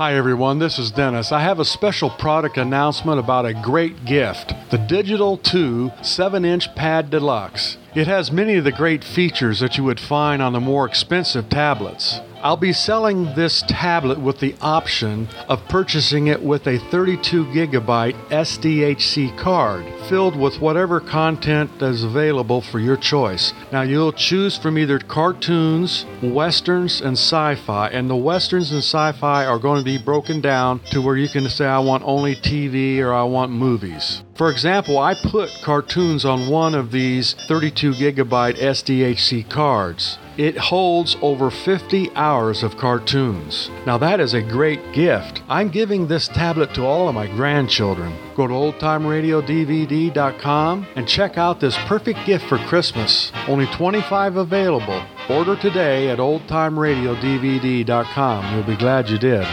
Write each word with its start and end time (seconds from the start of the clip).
Hi, 0.00 0.14
everyone. 0.14 0.60
This 0.60 0.78
is 0.78 0.90
Dennis. 0.90 1.30
I 1.30 1.40
have 1.40 1.60
a 1.60 1.64
special 1.66 2.08
product 2.08 2.56
announcement 2.56 3.18
about 3.18 3.44
a 3.44 3.52
great 3.52 4.06
gift 4.06 4.54
the 4.70 4.78
Digital 4.78 5.36
2 5.36 5.92
7 6.00 6.42
inch 6.42 6.74
Pad 6.74 7.10
Deluxe. 7.10 7.76
It 7.94 8.06
has 8.06 8.32
many 8.32 8.54
of 8.54 8.64
the 8.64 8.72
great 8.72 9.04
features 9.04 9.60
that 9.60 9.76
you 9.76 9.84
would 9.84 10.00
find 10.00 10.40
on 10.40 10.54
the 10.54 10.58
more 10.58 10.86
expensive 10.86 11.50
tablets. 11.50 12.20
I'll 12.42 12.56
be 12.56 12.72
selling 12.72 13.34
this 13.34 13.62
tablet 13.68 14.18
with 14.18 14.40
the 14.40 14.54
option 14.62 15.28
of 15.46 15.62
purchasing 15.68 16.28
it 16.28 16.42
with 16.42 16.66
a 16.66 16.78
32 16.78 17.44
gigabyte 17.46 18.14
SDHC 18.28 19.36
card 19.36 19.84
filled 20.08 20.36
with 20.36 20.58
whatever 20.58 21.00
content 21.00 21.70
is 21.82 22.02
available 22.02 22.62
for 22.62 22.78
your 22.78 22.96
choice. 22.96 23.52
Now, 23.72 23.82
you'll 23.82 24.14
choose 24.14 24.56
from 24.56 24.78
either 24.78 24.98
cartoons, 24.98 26.06
westerns, 26.22 27.02
and 27.02 27.12
sci 27.12 27.56
fi, 27.56 27.88
and 27.88 28.08
the 28.08 28.16
westerns 28.16 28.72
and 28.72 28.82
sci 28.82 29.12
fi 29.12 29.44
are 29.44 29.58
going 29.58 29.78
to 29.78 29.84
be 29.84 30.02
broken 30.02 30.40
down 30.40 30.80
to 30.92 31.02
where 31.02 31.18
you 31.18 31.28
can 31.28 31.46
say, 31.50 31.66
I 31.66 31.78
want 31.80 32.04
only 32.06 32.36
TV 32.36 33.00
or 33.00 33.12
I 33.12 33.24
want 33.24 33.52
movies. 33.52 34.22
For 34.34 34.50
example, 34.50 34.98
I 34.98 35.14
put 35.22 35.50
cartoons 35.62 36.24
on 36.24 36.48
one 36.48 36.74
of 36.74 36.90
these 36.90 37.34
32 37.46 37.92
gigabyte 37.92 38.56
SDHC 38.56 39.50
cards. 39.50 40.16
It 40.40 40.56
holds 40.56 41.16
over 41.20 41.50
50 41.50 42.16
hours 42.16 42.62
of 42.62 42.78
cartoons. 42.78 43.68
Now, 43.84 43.98
that 43.98 44.20
is 44.20 44.32
a 44.32 44.40
great 44.40 44.94
gift. 44.94 45.42
I'm 45.50 45.68
giving 45.68 46.06
this 46.06 46.28
tablet 46.28 46.72
to 46.76 46.86
all 46.86 47.10
of 47.10 47.14
my 47.14 47.26
grandchildren. 47.26 48.16
Go 48.36 48.46
to 48.46 48.54
oldtimeradiodvd.com 48.54 50.86
and 50.96 51.06
check 51.06 51.36
out 51.36 51.60
this 51.60 51.76
perfect 51.84 52.24
gift 52.24 52.46
for 52.46 52.56
Christmas. 52.56 53.30
Only 53.48 53.66
25 53.66 54.36
available. 54.36 55.04
Order 55.28 55.56
today 55.56 56.08
at 56.08 56.18
oldtimeradiodvd.com. 56.18 58.54
You'll 58.54 58.64
be 58.64 58.76
glad 58.76 59.10
you 59.10 59.18
did. 59.18 59.46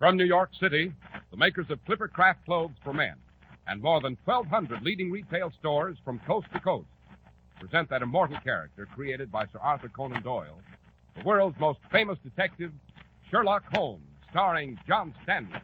From 0.00 0.16
New 0.16 0.24
York 0.24 0.50
City, 0.58 0.92
the 1.34 1.38
makers 1.38 1.66
of 1.68 1.84
Clipper 1.84 2.06
Craft 2.06 2.44
Clothes 2.44 2.76
for 2.84 2.92
Men 2.92 3.14
and 3.66 3.82
more 3.82 4.00
than 4.00 4.16
1,200 4.24 4.82
leading 4.82 5.10
retail 5.10 5.52
stores 5.58 5.96
from 6.04 6.20
coast 6.20 6.46
to 6.52 6.60
coast 6.60 6.86
present 7.58 7.90
that 7.90 8.02
immortal 8.02 8.36
character 8.44 8.86
created 8.94 9.32
by 9.32 9.44
Sir 9.46 9.58
Arthur 9.60 9.88
Conan 9.88 10.22
Doyle, 10.22 10.60
the 11.16 11.24
world's 11.24 11.58
most 11.58 11.80
famous 11.90 12.18
detective, 12.22 12.70
Sherlock 13.32 13.64
Holmes, 13.72 14.04
starring 14.30 14.78
John 14.86 15.12
Stanley. 15.24 15.58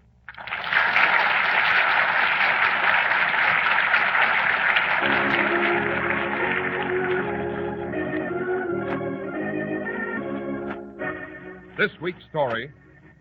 This 11.79 11.91
week's 12.03 12.25
story 12.29 12.73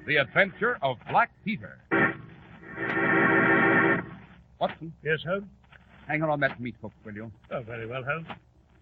The 0.07 0.17
Adventure 0.17 0.79
of 0.81 0.97
Black 1.11 1.29
Peter. 1.45 1.77
Watson, 4.59 4.93
Yes, 5.03 5.19
Holmes? 5.25 5.47
hang 6.07 6.21
on 6.23 6.39
that 6.41 6.59
meat 6.59 6.75
hook, 6.81 6.91
will 7.05 7.13
you? 7.13 7.31
Oh, 7.51 7.61
very 7.61 7.87
well, 7.87 8.03
Holmes. 8.03 8.27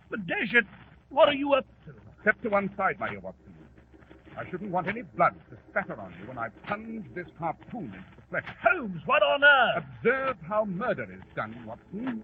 But 0.09 0.25
dash 0.27 0.53
it, 0.53 0.65
what 1.09 1.27
are 1.27 1.33
you 1.33 1.53
up 1.53 1.65
to? 1.85 1.93
Step 2.21 2.41
to 2.41 2.49
one 2.49 2.69
side, 2.77 2.99
my 2.99 3.09
dear 3.09 3.19
Watson. 3.19 3.53
I 4.37 4.49
shouldn't 4.49 4.71
want 4.71 4.87
any 4.87 5.01
blood 5.01 5.33
to 5.49 5.57
spatter 5.69 5.99
on 5.99 6.13
you 6.21 6.27
when 6.27 6.37
I 6.37 6.49
plunge 6.67 7.05
this 7.15 7.25
harpoon 7.39 7.85
into 7.85 7.97
the 8.15 8.21
flesh. 8.29 8.45
Holmes, 8.63 9.01
what 9.05 9.23
on 9.23 9.43
earth? 9.43 9.83
Observe 9.99 10.37
how 10.47 10.65
murder 10.65 11.03
is 11.11 11.21
done, 11.35 11.55
Watson. 11.65 12.23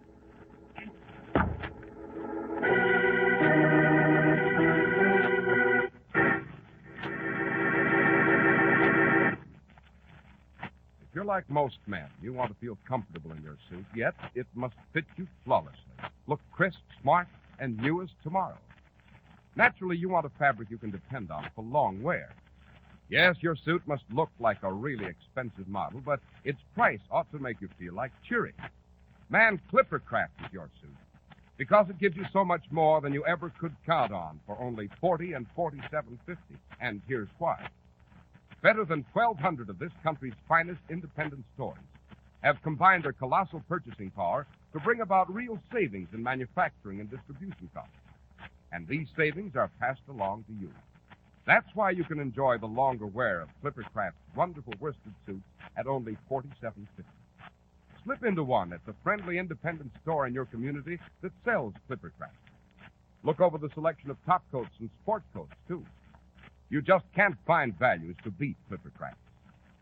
You're 11.24 11.34
like 11.34 11.50
most 11.50 11.78
men, 11.88 12.08
you 12.22 12.34
want 12.34 12.52
to 12.52 12.58
feel 12.60 12.78
comfortable 12.86 13.32
in 13.32 13.42
your 13.42 13.56
suit, 13.70 13.86
yet 13.96 14.14
it 14.36 14.46
must 14.56 14.76
fit 14.92 15.06
you 15.16 15.26
flawlessly. 15.46 15.78
Look 16.28 16.42
crisp, 16.52 16.80
smart, 17.02 17.28
and 17.60 17.78
new 17.78 18.02
as 18.02 18.10
tomorrow. 18.24 18.58
Naturally, 19.56 19.96
you 19.96 20.10
want 20.10 20.26
a 20.26 20.32
fabric 20.38 20.70
you 20.70 20.78
can 20.78 20.92
depend 20.92 21.32
on 21.32 21.48
for 21.56 21.64
long 21.64 22.04
wear. 22.04 22.36
Yes, 23.10 23.38
your 23.40 23.56
suit 23.56 23.82
must 23.88 24.04
look 24.12 24.32
like 24.40 24.58
a 24.64 24.74
really 24.74 25.06
expensive 25.06 25.68
model, 25.70 26.02
but 26.06 26.20
its 26.44 26.60
price 26.76 27.00
ought 27.10 27.32
to 27.32 27.40
make 27.40 27.62
you 27.62 27.70
feel 27.80 27.94
like 27.94 28.12
cheering. 28.28 28.56
Man 29.30 29.62
Clipper 29.70 30.00
Craft 30.00 30.34
is 30.46 30.52
your 30.52 30.70
suit 30.82 30.92
because 31.56 31.90
it 31.90 32.00
gives 32.00 32.18
you 32.18 32.26
so 32.34 32.44
much 32.44 32.64
more 32.70 33.00
than 33.00 33.14
you 33.14 33.26
ever 33.26 33.50
could 33.62 33.76
count 33.86 34.12
on 34.12 34.42
for 34.46 34.60
only 34.60 34.90
40 35.00 35.34
and 35.34 35.46
47.50. 35.56 36.36
And 36.82 37.02
here's 37.08 37.30
why. 37.38 37.70
Better 38.64 38.86
than 38.86 39.06
1,200 39.12 39.70
of 39.70 39.78
this 39.78 39.92
country's 40.04 40.34
finest 40.48 40.80
independent 40.90 41.44
stores 41.54 41.84
have 42.44 42.64
combined 42.64 43.04
their 43.04 43.12
colossal 43.12 43.62
purchasing 43.68 44.10
power 44.12 44.48
to 44.72 44.80
bring 44.80 45.02
about 45.02 45.34
real 45.34 45.60
savings 45.74 46.08
in 46.14 46.24
manufacturing 46.24 47.02
and 47.02 47.12
distribution 47.12 47.70
costs. 47.74 47.92
And 48.72 48.88
these 48.88 49.08
savings 49.18 49.58
are 49.58 49.70
passed 49.82 50.08
along 50.10 50.46
to 50.46 50.54
you. 50.54 50.72
That's 51.46 51.68
why 51.76 51.92
you 51.92 52.06
can 52.06 52.20
enjoy 52.20 52.58
the 52.58 52.66
longer 52.66 53.06
wear 53.06 53.42
of 53.42 53.50
Clippercraft's 53.62 54.16
wonderful 54.34 54.74
worsted 54.80 55.14
suits 55.26 55.44
at 55.76 55.86
only 55.86 56.18
$47.50. 56.32 56.86
Slip 58.06 58.24
into 58.24 58.44
one 58.44 58.72
at 58.72 58.86
the 58.86 58.96
friendly 59.04 59.40
independent 59.40 59.92
store 60.02 60.26
in 60.26 60.34
your 60.34 60.46
community 60.46 61.00
that 61.22 61.34
sells 61.44 61.74
Clippercraft. 61.90 62.40
Look 63.24 63.42
over 63.42 63.58
the 63.58 63.70
selection 63.74 64.10
of 64.10 64.18
top 64.26 64.44
coats 64.54 64.72
and 64.80 64.90
sport 65.02 65.24
coats, 65.34 65.52
too. 65.68 65.86
You 66.74 66.82
just 66.82 67.06
can't 67.14 67.36
find 67.46 67.78
values 67.78 68.16
to 68.24 68.32
beat 68.32 68.58
Clippercraft. 68.68 69.14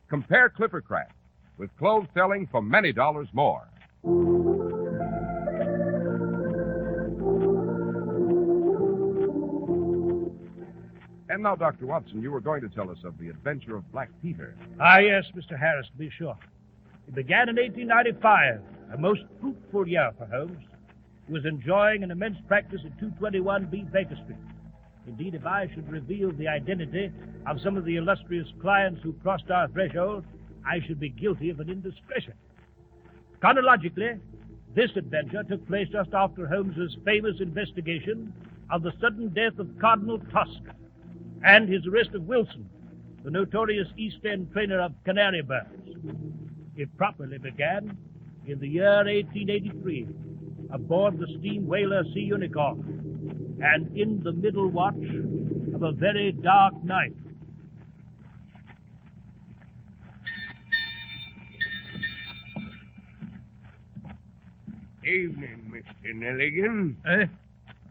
Compare 0.09 0.49
Clippercraft 0.49 1.13
with 1.57 1.69
clothes 1.77 2.07
selling 2.13 2.49
for 2.51 2.61
many 2.61 2.91
dollars 2.91 3.29
more. 3.31 3.65
And 11.29 11.41
now, 11.43 11.55
Dr. 11.55 11.85
Watson, 11.85 12.21
you 12.21 12.29
were 12.29 12.41
going 12.41 12.59
to 12.59 12.67
tell 12.67 12.89
us 12.89 12.97
of 13.05 13.17
the 13.19 13.29
adventure 13.29 13.77
of 13.77 13.89
Black 13.93 14.09
Peter. 14.21 14.53
Ah, 14.81 14.97
yes, 14.97 15.23
Mr. 15.33 15.57
Harris, 15.57 15.87
to 15.93 15.97
be 15.97 16.11
sure. 16.17 16.37
It 17.07 17.15
began 17.15 17.47
in 17.47 17.55
1895, 17.55 18.59
a 18.93 18.97
most 18.97 19.21
fruitful 19.39 19.87
year 19.87 20.11
for 20.17 20.25
Holmes, 20.25 20.61
who 21.27 21.33
was 21.35 21.45
enjoying 21.45 22.03
an 22.03 22.11
immense 22.11 22.35
practice 22.49 22.81
at 22.85 22.99
221B 22.99 23.89
Baker 23.93 24.17
Street. 24.25 24.50
Indeed, 25.07 25.35
if 25.35 25.45
I 25.45 25.67
should 25.73 25.89
reveal 25.91 26.31
the 26.31 26.47
identity 26.47 27.11
of 27.47 27.59
some 27.61 27.75
of 27.75 27.85
the 27.85 27.95
illustrious 27.95 28.47
clients 28.61 29.01
who 29.01 29.13
crossed 29.13 29.49
our 29.49 29.67
threshold, 29.69 30.25
I 30.65 30.79
should 30.85 30.99
be 30.99 31.09
guilty 31.09 31.49
of 31.49 31.59
an 31.59 31.69
indiscretion. 31.69 32.33
Chronologically, 33.39 34.19
this 34.75 34.91
adventure 34.95 35.43
took 35.43 35.67
place 35.67 35.87
just 35.91 36.13
after 36.13 36.47
Holmes's 36.47 36.95
famous 37.03 37.41
investigation 37.41 38.31
of 38.69 38.83
the 38.83 38.93
sudden 39.01 39.29
death 39.29 39.57
of 39.57 39.67
Cardinal 39.79 40.19
Tosca 40.31 40.75
and 41.43 41.67
his 41.67 41.85
arrest 41.87 42.11
of 42.13 42.23
Wilson, 42.23 42.69
the 43.23 43.31
notorious 43.31 43.87
East 43.97 44.23
End 44.23 44.51
trainer 44.53 44.79
of 44.79 44.93
canary 45.03 45.41
birds. 45.41 45.67
It 46.75 46.95
properly 46.97 47.39
began 47.39 47.97
in 48.45 48.59
the 48.59 48.67
year 48.67 48.97
1883 48.97 50.07
aboard 50.71 51.19
the 51.19 51.27
steam 51.39 51.67
whaler 51.67 52.03
Sea 52.13 52.21
Unicorn 52.21 53.00
and 53.61 53.95
in 53.95 54.21
the 54.23 54.31
middle 54.31 54.67
watch 54.67 54.95
of 55.75 55.83
a 55.83 55.91
very 55.91 56.31
dark 56.31 56.73
night. 56.83 57.13
Evening, 65.03 65.71
Mr. 65.73 66.13
Nelligan. 66.13 66.95
Eh? 67.05 67.25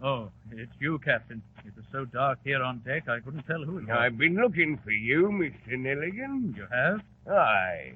Oh, 0.03 0.31
it's 0.53 0.73
you, 0.81 0.99
Captain. 1.00 1.43
It 1.67 1.75
was 1.77 1.85
so 1.93 2.05
dark 2.05 2.39
here 2.44 2.62
on 2.62 2.79
deck, 2.79 3.09
I 3.09 3.21
couldn't 3.21 3.43
tell 3.43 3.62
who 3.62 3.79
it 3.79 3.89
was. 3.89 3.97
I've 3.99 4.17
been 4.17 4.37
looking 4.37 4.79
for 4.83 4.93
you, 4.93 5.29
Mr. 5.29 5.75
Nelligan. 5.77 6.56
You 6.56 6.67
have? 6.73 7.00
Aye. 7.31 7.93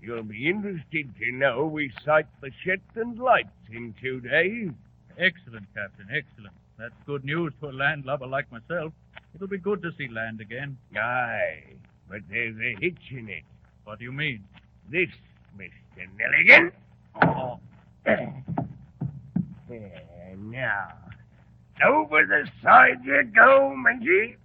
You'll 0.00 0.22
be 0.22 0.48
interested 0.48 1.14
to 1.18 1.32
know 1.32 1.66
we 1.66 1.92
sight 2.04 2.26
the 2.40 2.50
Shetland 2.64 3.18
lights 3.18 3.48
in 3.70 3.94
two 4.00 4.20
days. 4.20 4.70
Excellent, 5.18 5.66
Captain, 5.74 6.06
excellent. 6.10 6.54
That's 6.78 6.94
good 7.06 7.24
news 7.24 7.52
to 7.60 7.68
a 7.70 7.72
landlubber 7.72 8.26
like 8.26 8.50
myself. 8.52 8.92
It'll 9.34 9.48
be 9.48 9.58
good 9.58 9.82
to 9.82 9.90
see 9.98 10.08
land 10.08 10.40
again. 10.40 10.78
Aye, 10.96 11.64
but 12.08 12.20
there's 12.30 12.56
a 12.56 12.76
hitch 12.80 13.10
in 13.10 13.28
it. 13.28 13.42
What 13.84 13.98
do 13.98 14.04
you 14.04 14.12
mean? 14.12 14.44
This, 14.90 15.08
Mr. 15.58 16.06
Nelligan. 16.18 16.70
Oh, 17.22 17.58
There, 19.68 20.36
now. 20.38 20.88
Over 21.84 22.24
the 22.26 22.48
side 22.62 22.98
you 23.04 23.22
go, 23.34 23.74
Mingy. 23.76 24.36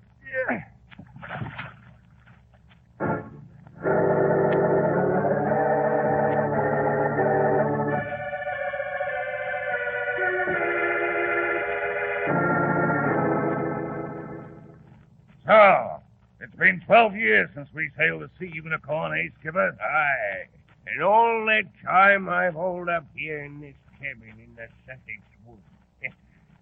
12 16.85 17.15
years 17.15 17.49
since 17.55 17.69
we 17.73 17.89
sailed 17.97 18.21
the 18.21 18.29
Sea 18.39 18.51
Unicorn, 18.53 19.17
eh, 19.17 19.29
Skipper? 19.39 19.75
Aye. 19.81 20.47
And 20.87 21.01
all 21.01 21.45
that 21.45 21.63
time 21.85 22.27
I've 22.27 22.55
holed 22.55 22.89
up 22.89 23.05
here 23.15 23.43
in 23.43 23.61
this 23.61 23.75
cabin 23.99 24.33
in 24.37 24.55
the 24.55 24.67
Sussex 24.85 25.21
woods. 25.45 25.61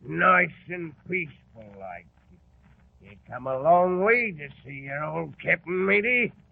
nice 0.07 0.49
and 0.69 0.93
peaceful 1.09 1.65
like. 1.79 2.05
You 3.01 3.17
come 3.27 3.47
a 3.47 3.59
long 3.59 4.03
way 4.03 4.31
to 4.31 4.47
see 4.63 4.81
your 4.85 5.03
old 5.03 5.33
captain, 5.39 5.85
matey. 5.85 6.31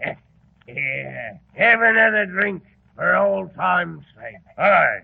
yeah. 0.68 1.38
Have 1.54 1.82
another 1.82 2.26
drink 2.26 2.64
for 2.96 3.16
old 3.16 3.54
time's 3.56 4.04
sake. 4.16 4.36
Aye. 4.58 5.02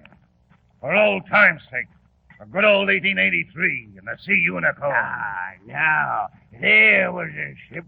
For 0.82 0.96
old 0.96 1.28
time's 1.30 1.62
sake. 1.72 1.88
For 2.38 2.46
good 2.48 2.66
old 2.66 2.88
1883 2.88 3.90
and 3.98 4.08
the 4.08 4.18
Sea 4.26 4.42
Unicorn. 4.44 4.92
Ah, 4.94 5.52
now, 5.66 6.28
there 6.60 7.12
was 7.12 7.30
a 7.30 7.56
ship, 7.70 7.86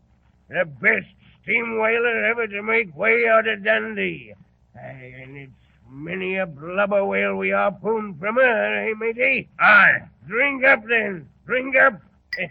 the 0.50 0.66
best 0.66 1.08
steam 1.42 1.80
whaler 1.80 2.26
ever 2.26 2.48
to 2.48 2.62
make 2.62 2.96
way 2.96 3.28
out 3.28 3.48
of 3.48 3.64
Dundee. 3.64 4.34
Aye, 4.76 5.14
and 5.22 5.38
it's 5.38 5.52
many 5.90 6.38
a 6.38 6.46
blubber 6.46 7.06
whale 7.06 7.36
we 7.36 7.52
harpooned 7.52 8.20
from 8.20 8.36
her, 8.36 8.90
eh, 8.90 8.94
matey? 8.98 9.50
Aye. 9.60 10.00
Drink 10.28 10.64
up, 10.66 10.84
then. 10.88 11.28
Drink 11.46 11.76
up. 11.76 12.02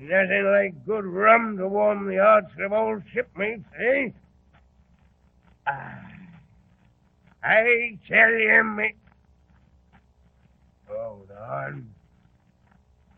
Nothing 0.00 0.44
like 0.44 0.86
good 0.86 1.04
rum 1.04 1.56
to 1.58 1.66
warm 1.66 2.06
the 2.06 2.18
hearts 2.18 2.52
of 2.60 2.72
old 2.72 3.02
shipmates, 3.12 3.64
eh? 3.78 4.10
I 7.42 7.98
tell 8.08 8.30
you, 8.30 8.64
mate. 8.64 8.96
Hold 10.86 11.30
on. 11.30 11.88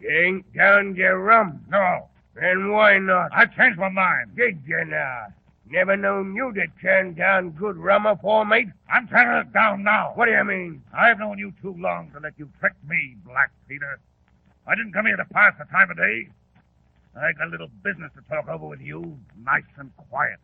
You 0.00 0.10
ain't 0.10 0.54
down 0.54 0.96
your 0.96 1.18
rum. 1.18 1.64
No. 1.68 2.09
Then 2.34 2.70
why 2.70 2.98
not? 2.98 3.30
I 3.32 3.46
changed 3.46 3.78
my 3.78 3.88
mind. 3.88 4.36
Did 4.36 4.60
you 4.66 4.84
now? 4.84 5.26
Never 5.68 5.96
known 5.96 6.34
you 6.34 6.52
to 6.52 6.66
turn 6.82 7.14
down 7.14 7.50
good 7.50 7.76
rum 7.76 8.06
afore, 8.06 8.44
mate. 8.44 8.68
I'm 8.92 9.06
turning 9.06 9.46
it 9.46 9.52
down 9.52 9.84
now. 9.84 10.12
What 10.16 10.26
do 10.26 10.32
you 10.32 10.44
mean? 10.44 10.82
I've 10.92 11.18
known 11.18 11.38
you 11.38 11.52
too 11.62 11.74
long 11.78 12.10
to 12.12 12.20
let 12.20 12.34
you 12.38 12.48
trick 12.58 12.72
me, 12.88 13.16
Black 13.24 13.52
Peter. 13.68 14.00
I 14.66 14.74
didn't 14.74 14.92
come 14.92 15.06
here 15.06 15.16
to 15.16 15.24
pass 15.26 15.54
the 15.58 15.64
time 15.66 15.90
of 15.90 15.96
day. 15.96 16.28
I 17.16 17.32
got 17.32 17.48
a 17.48 17.50
little 17.50 17.70
business 17.84 18.10
to 18.14 18.22
talk 18.28 18.48
over 18.48 18.66
with 18.66 18.80
you, 18.80 19.18
nice 19.44 19.62
and 19.76 19.90
quiet. 19.96 20.38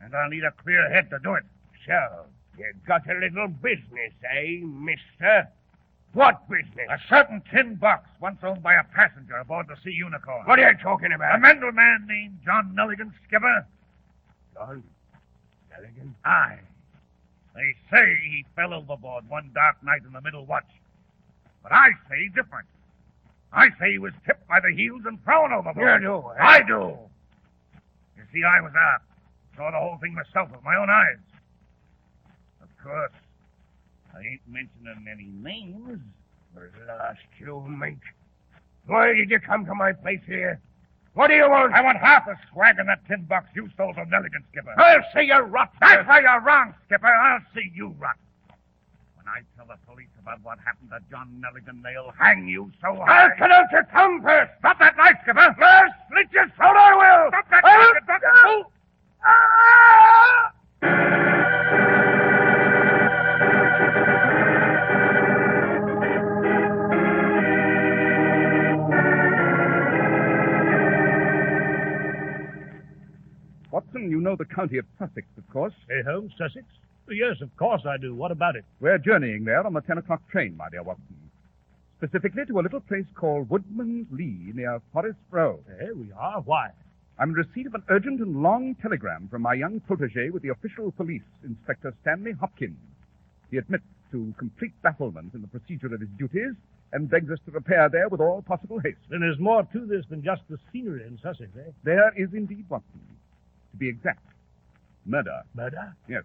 And 0.00 0.14
I'll 0.14 0.30
need 0.30 0.44
a 0.44 0.52
clear 0.52 0.88
head 0.90 1.10
to 1.10 1.18
do 1.18 1.34
it. 1.34 1.44
So, 1.86 2.26
you 2.58 2.72
got 2.86 3.08
a 3.08 3.14
little 3.14 3.48
business, 3.48 4.12
eh, 4.24 4.60
mister? 4.62 5.48
What 6.14 6.48
business? 6.48 6.88
A 6.90 6.98
certain 7.08 7.42
tin 7.50 7.74
box 7.74 8.08
once 8.20 8.38
owned 8.42 8.62
by 8.62 8.74
a 8.74 8.84
passenger 8.94 9.36
aboard 9.36 9.66
the 9.68 9.76
Sea 9.84 9.92
Unicorn. 9.92 10.46
What 10.46 10.58
are 10.58 10.70
you 10.70 10.78
talking 10.78 11.12
about? 11.12 11.36
A? 11.36 11.38
Mendel 11.38 11.72
man 11.72 12.06
named 12.08 12.38
John 12.44 12.74
Nelligan, 12.76 13.12
skipper? 13.26 13.66
John 14.54 14.82
Nelligan? 15.72 16.12
Aye. 16.24 16.58
They 17.54 17.74
say 17.90 18.16
he 18.30 18.44
fell 18.56 18.72
overboard 18.72 19.28
one 19.28 19.50
dark 19.54 19.82
night 19.82 20.02
in 20.06 20.12
the 20.12 20.20
middle 20.20 20.46
watch. 20.46 20.68
But 21.62 21.72
I 21.72 21.90
say 22.08 22.28
different. 22.34 22.66
I 23.52 23.68
say 23.80 23.92
he 23.92 23.98
was 23.98 24.12
tipped 24.26 24.46
by 24.48 24.60
the 24.60 24.74
heels 24.74 25.02
and 25.06 25.22
thrown 25.24 25.52
overboard. 25.52 26.02
You 26.02 26.08
do, 26.08 26.24
eh? 26.38 26.42
I 26.42 26.62
do. 26.62 26.96
You 28.16 28.22
see, 28.32 28.42
I 28.44 28.60
was 28.60 28.72
out. 28.76 29.00
Saw 29.56 29.70
the 29.70 29.78
whole 29.78 29.98
thing 30.00 30.14
myself 30.14 30.50
with 30.50 30.62
my 30.62 30.76
own 30.76 30.88
eyes. 30.88 31.18
Of 32.62 32.68
course, 32.82 33.12
I 34.14 34.20
ain't 34.20 34.40
mentioning 34.48 35.06
any 35.10 35.28
names. 35.42 36.00
Blast 36.54 37.18
you, 37.38 37.60
mate. 37.68 37.98
Why 38.86 39.12
did 39.12 39.30
you 39.30 39.38
come 39.40 39.66
to 39.66 39.74
my 39.74 39.92
place 39.92 40.20
here? 40.26 40.60
What 41.14 41.28
do 41.28 41.34
you 41.34 41.48
want? 41.48 41.74
I 41.74 41.82
want 41.82 41.98
half 41.98 42.26
the 42.26 42.36
swag 42.52 42.78
in 42.78 42.86
that 42.86 43.04
tin 43.06 43.22
box 43.24 43.48
you 43.54 43.68
stole 43.74 43.92
from 43.92 44.08
Nelligan, 44.08 44.44
Skipper. 44.52 44.72
I'll 44.78 45.02
see 45.14 45.26
you 45.26 45.36
rot. 45.38 45.72
That's 45.80 46.06
why 46.06 46.20
you're 46.20 46.40
wrong, 46.40 46.74
Skipper. 46.86 47.06
I'll 47.06 47.40
see 47.54 47.70
you 47.74 47.88
rot. 47.98 48.16
When 49.16 49.26
I 49.26 49.40
tell 49.56 49.66
the 49.66 49.76
police 49.86 50.08
about 50.20 50.40
what 50.42 50.58
happened 50.64 50.90
to 50.90 51.00
John 51.10 51.42
Nelligan, 51.44 51.82
they'll 51.82 52.12
hang 52.18 52.46
you 52.48 52.70
so 52.80 52.96
I'll 53.00 53.30
cut 53.36 53.50
out 53.50 53.70
your 53.72 53.82
tongue 53.92 54.22
first. 54.22 54.52
Stop 54.60 54.78
that 54.78 54.96
knife, 54.96 55.16
Skipper! 55.22 55.40
I'll 55.40 55.90
slit 56.10 56.28
your 56.32 56.46
throat, 56.56 56.76
I 56.76 56.94
will. 56.94 57.30
Stop 57.30 57.50
that 57.50 57.64
I'll- 57.64 57.94
knife, 57.94 58.22
fool! 58.42 58.72
Ah! 59.24 60.52
Watson, 73.98 74.10
you 74.10 74.20
know 74.20 74.36
the 74.36 74.44
county 74.44 74.78
of 74.78 74.84
Sussex, 74.98 75.26
of 75.36 75.48
course. 75.52 75.74
Hey, 75.88 76.02
Holmes, 76.06 76.32
Sussex? 76.38 76.64
Yes, 77.10 77.40
of 77.40 77.54
course 77.56 77.82
I 77.84 77.96
do. 77.96 78.14
What 78.14 78.30
about 78.30 78.54
it? 78.54 78.64
We're 78.80 78.98
journeying 78.98 79.44
there 79.44 79.66
on 79.66 79.72
the 79.72 79.80
10 79.80 79.98
o'clock 79.98 80.22
train, 80.30 80.56
my 80.56 80.68
dear 80.70 80.84
Watson. 80.84 81.16
Specifically 81.96 82.44
to 82.46 82.60
a 82.60 82.62
little 82.62 82.80
place 82.80 83.06
called 83.16 83.50
Woodman's 83.50 84.06
Lee 84.12 84.52
near 84.54 84.80
Forest 84.92 85.18
Row. 85.32 85.58
Here 85.80 85.96
we 85.96 86.12
are. 86.16 86.40
Why? 86.42 86.70
I'm 87.18 87.30
in 87.30 87.34
receipt 87.34 87.66
of 87.66 87.74
an 87.74 87.82
urgent 87.88 88.20
and 88.20 88.40
long 88.40 88.76
telegram 88.80 89.26
from 89.28 89.42
my 89.42 89.54
young 89.54 89.80
protege 89.80 90.30
with 90.30 90.42
the 90.42 90.50
official 90.50 90.92
police, 90.92 91.26
Inspector 91.42 91.92
Stanley 92.02 92.32
Hopkins. 92.38 92.78
He 93.50 93.56
admits 93.56 93.84
to 94.12 94.32
complete 94.38 94.80
bafflement 94.82 95.34
in 95.34 95.40
the 95.40 95.48
procedure 95.48 95.92
of 95.92 96.00
his 96.00 96.10
duties 96.16 96.54
and 96.92 97.10
begs 97.10 97.30
us 97.30 97.40
to 97.46 97.50
repair 97.50 97.88
there 97.88 98.08
with 98.08 98.20
all 98.20 98.42
possible 98.42 98.78
haste. 98.78 98.98
Then 99.10 99.20
there's 99.20 99.40
more 99.40 99.64
to 99.72 99.86
this 99.86 100.04
than 100.08 100.22
just 100.22 100.42
the 100.48 100.58
scenery 100.72 101.04
in 101.04 101.18
Sussex, 101.20 101.50
eh? 101.58 101.72
There 101.82 102.12
is 102.16 102.28
indeed, 102.32 102.64
Watson. 102.68 103.00
To 103.72 103.76
be 103.76 103.88
exact, 103.88 104.24
murder. 105.04 105.42
Murder? 105.54 105.94
Yes. 106.08 106.24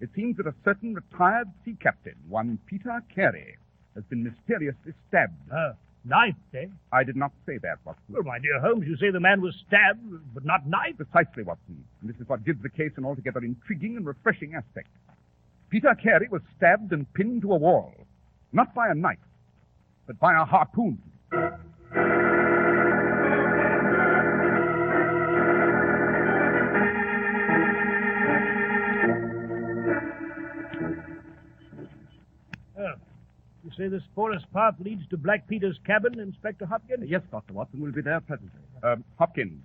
It 0.00 0.10
seems 0.16 0.36
that 0.36 0.46
a 0.46 0.54
certain 0.64 0.94
retired 0.94 1.48
sea 1.64 1.76
captain, 1.80 2.16
one 2.28 2.58
Peter 2.66 3.02
Carey, 3.14 3.56
has 3.94 4.04
been 4.04 4.24
mysteriously 4.24 4.92
stabbed. 5.08 5.34
Uh, 5.50 5.72
knifed, 6.04 6.38
eh? 6.54 6.66
I 6.92 7.04
did 7.04 7.16
not 7.16 7.32
say 7.46 7.58
that, 7.58 7.78
Watson. 7.84 8.02
Well, 8.08 8.24
my 8.24 8.38
dear 8.38 8.60
Holmes, 8.60 8.86
you 8.86 8.96
say 8.96 9.10
the 9.10 9.20
man 9.20 9.40
was 9.40 9.54
stabbed, 9.66 10.34
but 10.34 10.44
not 10.44 10.66
knifed? 10.66 10.98
Precisely, 10.98 11.44
Watson. 11.44 11.84
And 12.00 12.10
this 12.10 12.20
is 12.20 12.28
what 12.28 12.44
gives 12.44 12.62
the 12.62 12.68
case 12.68 12.92
an 12.96 13.04
altogether 13.04 13.40
intriguing 13.40 13.96
and 13.96 14.04
refreshing 14.04 14.54
aspect. 14.54 14.88
Peter 15.70 15.94
Carey 15.94 16.28
was 16.30 16.42
stabbed 16.56 16.92
and 16.92 17.10
pinned 17.14 17.42
to 17.42 17.52
a 17.52 17.56
wall, 17.56 17.94
not 18.52 18.74
by 18.74 18.88
a 18.88 18.94
knife, 18.94 19.18
but 20.06 20.18
by 20.18 20.34
a 20.34 20.44
harpoon. 20.44 21.00
You 33.78 33.84
say 33.84 33.88
this 33.88 34.02
forest 34.14 34.44
path 34.52 34.74
leads 34.80 35.06
to 35.08 35.16
Black 35.16 35.48
Peter's 35.48 35.78
cabin, 35.86 36.20
Inspector 36.20 36.64
Hopkins? 36.66 37.08
Yes, 37.08 37.22
Dr. 37.30 37.54
Watson. 37.54 37.80
We'll 37.80 37.92
be 37.92 38.02
there 38.02 38.20
presently. 38.20 38.60
Uh, 38.82 38.96
Hopkins, 39.18 39.62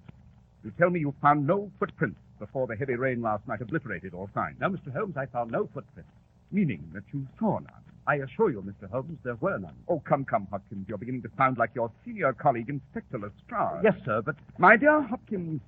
you 0.64 0.72
tell 0.78 0.90
me 0.90 1.00
you 1.02 1.14
found 1.22 1.46
no 1.46 1.70
footprints 1.78 2.20
before 2.40 2.68
the 2.68 2.76
heavy 2.76 2.96
rain 2.96 3.22
last 3.22 3.46
night 3.48 3.60
obliterated 3.62 4.14
all 4.14 4.30
signs. 4.34 4.56
Now, 4.62 4.70
Mr. 4.70 4.94
Holmes, 4.94 5.18
I 5.18 5.26
found 5.26 5.52
no 5.52 5.68
footprints. 5.74 6.10
Meaning 6.52 6.90
that 6.94 7.04
you 7.12 7.28
saw 7.38 7.60
none. 7.60 7.84
I 8.08 8.16
assure 8.18 8.50
you, 8.50 8.62
Mr. 8.62 8.90
Holmes, 8.90 9.18
there 9.24 9.36
were 9.36 9.58
none. 9.58 9.76
Oh, 9.90 10.00
come, 10.08 10.24
come, 10.24 10.48
Hopkins. 10.52 10.86
You're 10.88 10.98
beginning 10.98 11.24
to 11.24 11.30
sound 11.38 11.58
like 11.58 11.72
your 11.76 11.92
senior 12.06 12.32
colleague, 12.32 12.70
Inspector 12.70 13.18
Lestrade. 13.18 13.84
Yes, 13.84 13.96
sir, 14.06 14.22
but 14.22 14.36
My 14.58 14.78
dear 14.78 15.02
Hopkins, 15.02 15.60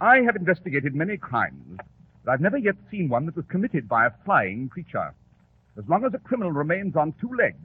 I 0.00 0.22
have 0.22 0.36
investigated 0.36 0.94
many 0.94 1.18
crimes, 1.18 1.78
but 2.24 2.32
I've 2.32 2.40
never 2.40 2.56
yet 2.56 2.76
seen 2.90 3.10
one 3.10 3.26
that 3.26 3.36
was 3.36 3.44
committed 3.50 3.86
by 3.88 4.06
a 4.06 4.10
flying 4.24 4.70
creature. 4.70 5.12
As 5.76 5.84
long 5.88 6.04
as 6.04 6.14
a 6.14 6.18
criminal 6.18 6.52
remains 6.52 6.94
on 6.94 7.14
two 7.20 7.30
legs, 7.36 7.58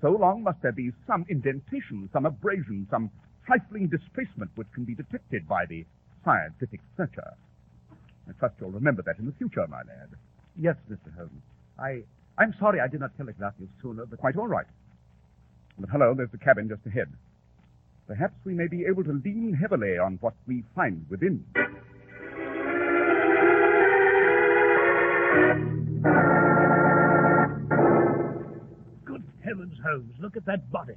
so 0.00 0.10
long 0.10 0.42
must 0.42 0.62
there 0.62 0.72
be 0.72 0.90
some 1.06 1.26
indentation, 1.28 2.08
some 2.12 2.26
abrasion, 2.26 2.86
some 2.90 3.10
trifling 3.46 3.88
displacement 3.88 4.50
which 4.54 4.68
can 4.74 4.84
be 4.84 4.94
detected 4.94 5.46
by 5.46 5.66
the 5.66 5.84
scientific 6.24 6.80
searcher. 6.96 7.34
I 8.28 8.32
trust 8.38 8.54
you'll 8.60 8.70
remember 8.70 9.02
that 9.02 9.18
in 9.18 9.26
the 9.26 9.32
future, 9.32 9.66
my 9.68 9.78
lad. 9.78 10.08
yes, 10.58 10.76
Mr. 10.90 11.14
Holmes. 11.16 11.42
I, 11.78 12.02
I'm 12.38 12.54
sorry 12.58 12.80
I 12.80 12.88
did 12.88 13.00
not 13.00 13.16
telegraph 13.16 13.54
you 13.60 13.68
sooner, 13.82 14.06
but 14.06 14.18
Quite 14.18 14.36
all 14.36 14.48
right. 14.48 14.66
But 15.78 15.90
hello, 15.90 16.14
there's 16.14 16.30
the 16.30 16.38
cabin 16.38 16.68
just 16.68 16.86
ahead. 16.86 17.12
Perhaps 18.06 18.34
we 18.44 18.54
may 18.54 18.68
be 18.68 18.84
able 18.84 19.04
to 19.04 19.20
lean 19.24 19.54
heavily 19.60 19.98
on 19.98 20.18
what 20.20 20.34
we 20.46 20.64
find 20.74 21.06
within. 21.08 21.44
Heavens, 29.52 29.78
Holmes, 29.84 30.14
look 30.18 30.36
at 30.36 30.46
that 30.46 30.70
body. 30.70 30.94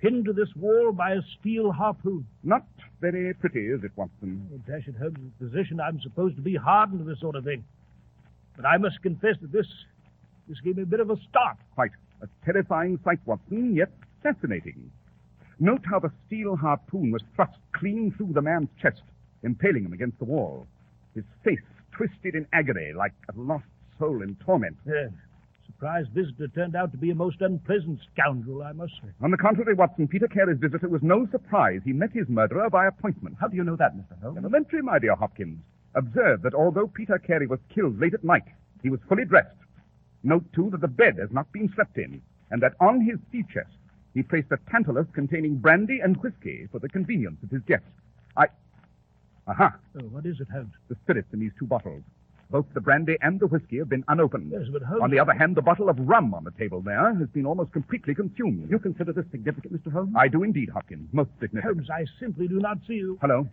Pinned 0.00 0.24
to 0.26 0.32
this 0.32 0.48
wall 0.56 0.92
by 0.92 1.12
a 1.12 1.20
steel 1.38 1.72
harpoon. 1.72 2.26
Not 2.42 2.64
very 3.00 3.34
pretty, 3.34 3.66
is 3.66 3.82
it, 3.84 3.90
Watson? 3.96 4.48
Oh, 4.52 4.58
dash 4.66 4.86
it, 4.86 4.94
Holmes, 4.96 5.18
the 5.38 5.46
position 5.46 5.80
I'm 5.80 6.00
supposed 6.00 6.36
to 6.36 6.42
be 6.42 6.54
hardened 6.54 7.00
to 7.00 7.04
this 7.04 7.20
sort 7.20 7.36
of 7.36 7.44
thing. 7.44 7.64
But 8.56 8.64
I 8.64 8.76
must 8.78 9.02
confess 9.02 9.36
that 9.42 9.52
this 9.52 9.66
this 10.48 10.58
gave 10.64 10.76
me 10.76 10.82
a 10.84 10.86
bit 10.86 11.00
of 11.00 11.10
a 11.10 11.16
start. 11.28 11.58
Quite 11.74 11.90
a 12.22 12.28
terrifying 12.44 12.98
sight, 13.04 13.18
Watson, 13.26 13.74
yet 13.74 13.90
fascinating. 14.22 14.90
Note 15.60 15.82
how 15.84 15.98
the 15.98 16.10
steel 16.26 16.56
harpoon 16.56 17.10
was 17.10 17.22
thrust 17.36 17.58
clean 17.74 18.14
through 18.16 18.32
the 18.32 18.40
man's 18.40 18.70
chest, 18.80 19.02
impaling 19.42 19.84
him 19.84 19.92
against 19.92 20.18
the 20.18 20.24
wall. 20.24 20.66
His 21.14 21.24
face 21.44 21.60
twisted 21.92 22.34
in 22.34 22.46
agony 22.52 22.92
like 22.96 23.12
a 23.28 23.38
lost 23.38 23.66
soul 23.98 24.22
in 24.22 24.36
torment. 24.36 24.76
Yes. 24.86 25.10
Surprised 25.78 26.10
visitor 26.10 26.48
turned 26.48 26.74
out 26.74 26.90
to 26.90 26.98
be 26.98 27.12
a 27.12 27.14
most 27.14 27.40
unpleasant 27.40 28.00
scoundrel, 28.12 28.64
I 28.64 28.72
must 28.72 28.94
say. 28.94 29.10
On 29.22 29.30
the 29.30 29.36
contrary, 29.36 29.74
Watson, 29.74 30.08
Peter 30.08 30.26
Carey's 30.26 30.58
visitor 30.58 30.88
was 30.88 31.02
no 31.04 31.28
surprise. 31.30 31.82
He 31.84 31.92
met 31.92 32.10
his 32.10 32.28
murderer 32.28 32.68
by 32.68 32.88
appointment. 32.88 33.36
How 33.40 33.46
do 33.46 33.54
you 33.54 33.62
know 33.62 33.76
that, 33.76 33.96
Mr. 33.96 34.20
Holmes? 34.20 34.38
Elementary, 34.38 34.82
my 34.82 34.98
dear 34.98 35.14
Hopkins. 35.14 35.60
Observe 35.94 36.42
that 36.42 36.52
although 36.52 36.88
Peter 36.88 37.16
Carey 37.16 37.46
was 37.46 37.60
killed 37.72 38.00
late 38.00 38.12
at 38.12 38.24
night, 38.24 38.42
he 38.82 38.90
was 38.90 38.98
fully 39.08 39.24
dressed. 39.24 39.54
Note, 40.24 40.44
too, 40.52 40.68
that 40.70 40.80
the 40.80 40.88
bed 40.88 41.16
has 41.16 41.30
not 41.30 41.52
been 41.52 41.72
slept 41.76 41.96
in, 41.96 42.20
and 42.50 42.60
that 42.60 42.74
on 42.80 43.00
his 43.00 43.18
sea 43.30 43.44
chest 43.54 43.70
he 44.14 44.24
placed 44.24 44.50
a 44.50 44.58
tantalus 44.72 45.06
containing 45.12 45.58
brandy 45.58 46.00
and 46.00 46.16
whiskey 46.16 46.66
for 46.72 46.80
the 46.80 46.88
convenience 46.88 47.40
of 47.44 47.50
his 47.50 47.62
guests. 47.68 47.86
I. 48.36 48.46
Aha! 49.46 49.76
Oh, 49.94 50.06
what 50.06 50.26
is 50.26 50.40
it, 50.40 50.48
Holmes? 50.52 50.74
The 50.88 50.96
spirits 51.04 51.28
in 51.32 51.38
these 51.38 51.52
two 51.56 51.66
bottles. 51.66 52.02
Both 52.50 52.66
the 52.72 52.80
brandy 52.80 53.16
and 53.20 53.38
the 53.38 53.46
whiskey 53.46 53.78
have 53.78 53.90
been 53.90 54.04
unopened. 54.08 54.50
Yes, 54.50 54.62
but 54.72 54.82
Holmes... 54.82 55.02
On 55.02 55.10
the 55.10 55.18
other 55.18 55.34
hand, 55.34 55.54
the 55.54 55.62
bottle 55.62 55.90
of 55.90 55.98
rum 55.98 56.32
on 56.32 56.44
the 56.44 56.50
table 56.52 56.80
there 56.80 57.14
has 57.14 57.28
been 57.28 57.44
almost 57.44 57.72
completely 57.72 58.14
consumed. 58.14 58.70
You 58.70 58.78
consider 58.78 59.12
this 59.12 59.26
significant, 59.30 59.74
Mr. 59.74 59.92
Holmes? 59.92 60.14
I 60.16 60.28
do 60.28 60.42
indeed, 60.42 60.70
Hopkins. 60.70 61.08
Most 61.12 61.28
significant. 61.40 61.76
Holmes, 61.76 61.90
I 61.90 62.06
simply 62.18 62.48
do 62.48 62.58
not 62.58 62.78
see 62.86 62.94
you. 62.94 63.18
Hello. 63.20 63.46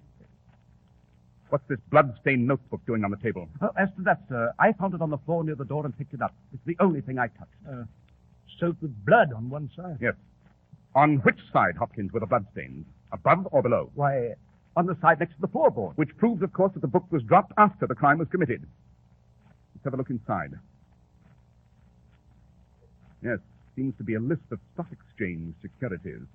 What's 1.50 1.68
this 1.68 1.80
blood-stained 1.92 2.48
notebook 2.48 2.86
doing 2.88 3.04
on 3.04 3.12
the 3.12 3.18
table? 3.18 3.50
Oh, 3.62 3.70
as 3.78 3.90
to 3.98 4.04
that, 4.04 4.22
sir, 4.30 4.54
I 4.60 4.72
found 4.74 4.94
it 4.94 5.02
on 5.02 5.10
the 5.10 5.18
floor 5.20 5.44
near 5.44 5.56
the 5.56 5.66
door 5.66 5.86
and 5.86 5.96
picked 5.98 6.14
it 6.14 6.22
up. 6.22 6.34
It's 6.54 6.64
the 6.66 6.78
only 6.80 7.02
thing 7.02 7.20
I 7.20 7.28
touched. 7.28 7.52
Uh, 7.70 7.84
soaked 8.60 8.82
with 8.82 9.06
blood 9.06 9.34
on 9.34 9.50
one 9.50 9.70
side. 9.75 9.98
Yes. 10.02 10.16
On 10.96 11.18
which 11.18 11.40
side, 11.52 11.75
Hopkins, 11.78 12.14
were 12.14 12.22
the 12.22 12.25
bloodstains? 12.25 12.86
Above 13.12 13.48
or 13.52 13.62
below? 13.62 13.92
Why, 13.94 14.36
on 14.78 14.86
the 14.86 14.98
side 15.02 15.20
next 15.20 15.36
to 15.36 15.42
the 15.42 15.48
floorboard. 15.48 15.94
Which 15.98 16.16
proves, 16.18 16.42
of 16.42 16.54
course, 16.54 16.74
that 16.74 16.82
the 16.82 16.88
book 16.88 17.06
was 17.12 17.22
dropped 17.24 17.52
after 17.58 17.86
the 17.86 17.96
crime 17.96 18.18
was 18.18 18.28
committed. 18.30 18.66
Have 19.86 19.94
a 19.94 19.98
look 19.98 20.10
inside. 20.10 20.51
Yes, 23.24 23.38
seems 23.75 23.96
to 24.00 24.04
be 24.04 24.15
a 24.15 24.20
list 24.20 24.42
of 24.51 24.60
stock 24.74 24.88
exchange 24.92 25.54
securities. 25.62 26.25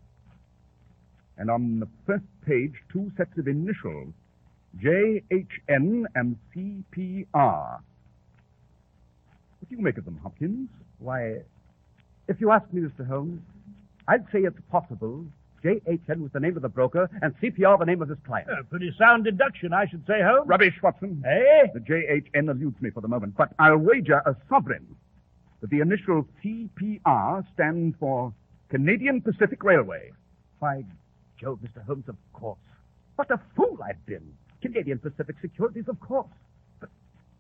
And 1.37 1.51
on 1.51 1.81
the 1.81 1.89
first 2.07 2.25
page, 2.47 2.75
two 2.93 3.11
sets 3.17 3.37
of 3.39 3.49
initials, 3.49 4.15
JHN 4.81 6.05
and 6.15 6.37
CPR. 6.55 7.81
What 9.59 9.69
do 9.69 9.77
you 9.77 9.83
make 9.83 9.99
of 9.99 10.05
them, 10.05 10.21
Hopkins? 10.23 10.69
Why, 11.01 11.39
if 12.29 12.41
you 12.41 12.53
ask 12.53 12.73
me, 12.73 12.83
Mr. 12.83 13.05
Holmes, 13.05 13.41
I'd 14.07 14.27
say 14.33 14.41
it's 14.41 14.61
possible 14.71 15.25
JHN 15.65 16.21
was 16.23 16.31
the 16.33 16.41
name 16.41 16.57
of 16.57 16.63
the 16.63 16.69
broker 16.69 17.09
and 17.23 17.35
CPR 17.41 17.79
the 17.79 17.85
name 17.85 18.03
of 18.03 18.09
his 18.09 18.19
client. 18.27 18.49
A 18.51 18.65
pretty 18.65 18.95
sound 18.99 19.25
deduction, 19.25 19.73
I 19.73 19.87
should 19.87 20.07
say, 20.07 20.21
Holmes. 20.23 20.49
Rubbish, 20.49 20.75
Watson. 20.83 21.23
Eh? 21.27 21.67
The 21.75 21.81
JHN 21.81 22.51
eludes 22.51 22.81
me 22.81 22.91
for 22.91 23.01
the 23.01 23.09
moment, 23.09 23.37
but 23.37 23.53
I'll 23.59 23.77
wager 23.77 24.23
a 24.25 24.37
sovereign 24.49 24.97
that 25.61 25.71
the 25.71 25.81
initial 25.81 26.27
CPR 26.43 27.45
stands 27.55 27.97
for 28.01 28.33
Canadian 28.71 29.21
Pacific 29.21 29.63
Railway. 29.63 30.13
By 30.61 30.85
Jove, 31.39 31.59
Mr. 31.61 31.85
Holmes, 31.85 32.05
of 32.09 32.17
course. 32.33 32.59
What 33.17 33.31
a 33.31 33.41
fool 33.57 33.79
I've 33.87 34.05
been. 34.07 34.33
Canadian 34.63 34.99
Pacific 34.99 35.37
Securities, 35.41 35.85
of 35.89 35.99
course. 36.01 36.29
But, 36.81 36.91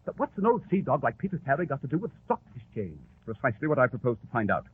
but 0.05 0.19
what's 0.19 0.37
an 0.39 0.47
old 0.47 0.63
sea 0.71 0.81
dog 0.81 1.03
like 1.03 1.19
Peter 1.19 1.41
Carey 1.45 1.67
got 1.67 1.81
to 1.83 1.87
do 1.87 1.99
with 1.99 2.11
stock 2.25 2.41
exchange? 2.57 2.99
Precisely 3.25 3.69
what 3.69 3.79
I 3.79 3.87
propose 3.87 4.17
to 4.23 4.27
find 4.33 4.51
out. 4.51 4.67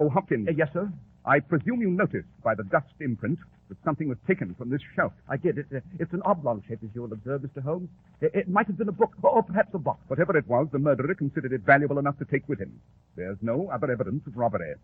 Oh, 0.00 0.08
Hopkins. 0.08 0.48
Uh, 0.48 0.52
yes, 0.56 0.68
sir? 0.72 0.90
I 1.28 1.40
presume 1.40 1.82
you 1.82 1.90
noticed 1.90 2.28
by 2.42 2.54
the 2.54 2.64
dust 2.64 2.94
imprint 3.00 3.38
that 3.68 3.76
something 3.84 4.08
was 4.08 4.16
taken 4.26 4.54
from 4.54 4.70
this 4.70 4.80
shelf. 4.96 5.12
I 5.28 5.36
did. 5.36 5.58
It, 5.58 5.66
uh, 5.76 5.80
it's 5.98 6.14
an 6.14 6.22
oblong 6.24 6.62
shape, 6.66 6.78
as 6.82 6.88
you 6.94 7.02
will 7.02 7.12
observe, 7.12 7.42
Mr. 7.42 7.62
Holmes. 7.62 7.90
It, 8.22 8.30
it 8.34 8.48
might 8.48 8.66
have 8.66 8.78
been 8.78 8.88
a 8.88 8.92
book, 8.92 9.12
or, 9.22 9.42
perhaps 9.42 9.68
a 9.74 9.78
box. 9.78 10.00
Whatever 10.08 10.38
it 10.38 10.48
was, 10.48 10.68
the 10.72 10.78
murderer 10.78 11.14
considered 11.14 11.52
it 11.52 11.60
valuable 11.66 11.98
enough 11.98 12.18
to 12.20 12.24
take 12.24 12.48
with 12.48 12.58
him. 12.58 12.80
There's 13.14 13.36
no 13.42 13.68
other 13.70 13.92
evidence 13.92 14.26
of 14.26 14.38
robbery. 14.38 14.74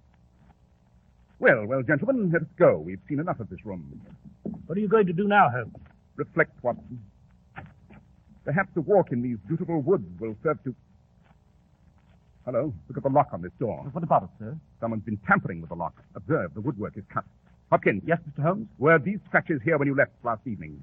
Well, 1.39 1.65
well, 1.67 1.83
gentlemen, 1.83 2.31
let 2.31 2.43
us 2.43 2.49
go. 2.59 2.79
We've 2.79 3.01
seen 3.09 3.21
enough 3.21 3.41
of 3.41 3.49
this 3.49 3.65
room. 3.65 4.03
What 4.67 4.77
are 4.77 4.81
you 4.83 4.89
going 4.89 5.07
to 5.07 5.15
do 5.15 5.27
now, 5.27 5.49
Holmes? 5.49 5.75
Reflect, 6.17 6.53
Watson. 6.63 7.01
Perhaps 8.45 8.77
a 8.77 8.83
walk 8.83 9.13
in 9.13 9.23
these 9.23 9.39
beautiful 9.49 9.81
woods 9.81 10.05
will 10.21 10.37
serve 10.43 10.63
to. 10.65 10.75
Hello, 12.45 12.75
look 12.89 12.97
at 12.99 13.03
the 13.03 13.09
lock 13.09 13.29
on 13.33 13.41
this 13.41 13.53
door. 13.59 13.79
What 13.93 14.05
about 14.05 14.25
it, 14.25 14.29
sir? 14.39 14.57
Someone's 14.81 15.05
been 15.05 15.17
tampering 15.27 15.61
with 15.63 15.71
the 15.71 15.77
lock. 15.77 15.95
Observe, 16.15 16.53
the 16.55 16.61
woodwork 16.61 16.97
is 16.97 17.05
cut. 17.13 17.25
Hopkins. 17.71 18.03
Yes, 18.07 18.19
Mr. 18.29 18.43
Holmes? 18.45 18.69
Were 18.79 18.99
these 18.99 19.19
scratches 19.29 19.61
here 19.65 19.79
when 19.79 19.89
you 19.89 19.95
left 19.97 20.13
last 20.23 20.47
evening? 20.47 20.83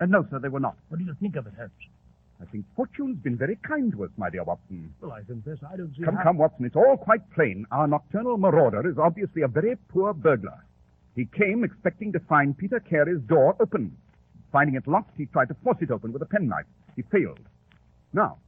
Uh, 0.00 0.06
no, 0.06 0.26
sir, 0.30 0.40
they 0.40 0.48
were 0.48 0.60
not. 0.60 0.76
What 0.88 0.98
do 0.98 1.04
you 1.04 1.14
think 1.20 1.36
of 1.36 1.46
it, 1.46 1.52
Holmes? 1.56 1.70
I 2.42 2.44
think 2.46 2.64
fortune's 2.74 3.18
been 3.22 3.36
very 3.36 3.56
kind 3.66 3.92
to 3.92 4.04
us, 4.04 4.10
my 4.16 4.28
dear 4.30 4.42
Watson. 4.42 4.92
Well, 5.00 5.12
I 5.12 5.22
confess 5.22 5.58
I 5.72 5.76
don't 5.76 5.94
see 5.96 6.02
Come, 6.04 6.16
how... 6.16 6.22
come, 6.24 6.38
Watson. 6.38 6.66
It's 6.66 6.76
all 6.76 6.96
quite 6.96 7.22
plain. 7.30 7.64
Our 7.70 7.86
nocturnal 7.86 8.36
marauder 8.36 8.86
is 8.90 8.98
obviously 8.98 9.42
a 9.42 9.48
very 9.48 9.76
poor 9.88 10.12
burglar. 10.12 10.64
He 11.14 11.24
came 11.26 11.62
expecting 11.64 12.12
to 12.12 12.20
find 12.28 12.58
Peter 12.58 12.80
Carey's 12.80 13.22
door 13.22 13.56
open. 13.60 13.96
Finding 14.52 14.74
it 14.74 14.86
locked, 14.86 15.16
he 15.16 15.26
tried 15.26 15.48
to 15.48 15.56
force 15.62 15.78
it 15.80 15.90
open 15.90 16.12
with 16.12 16.20
a 16.20 16.26
penknife. 16.26 16.66
He 16.94 17.02
failed. 17.02 17.40
Now, 18.12 18.38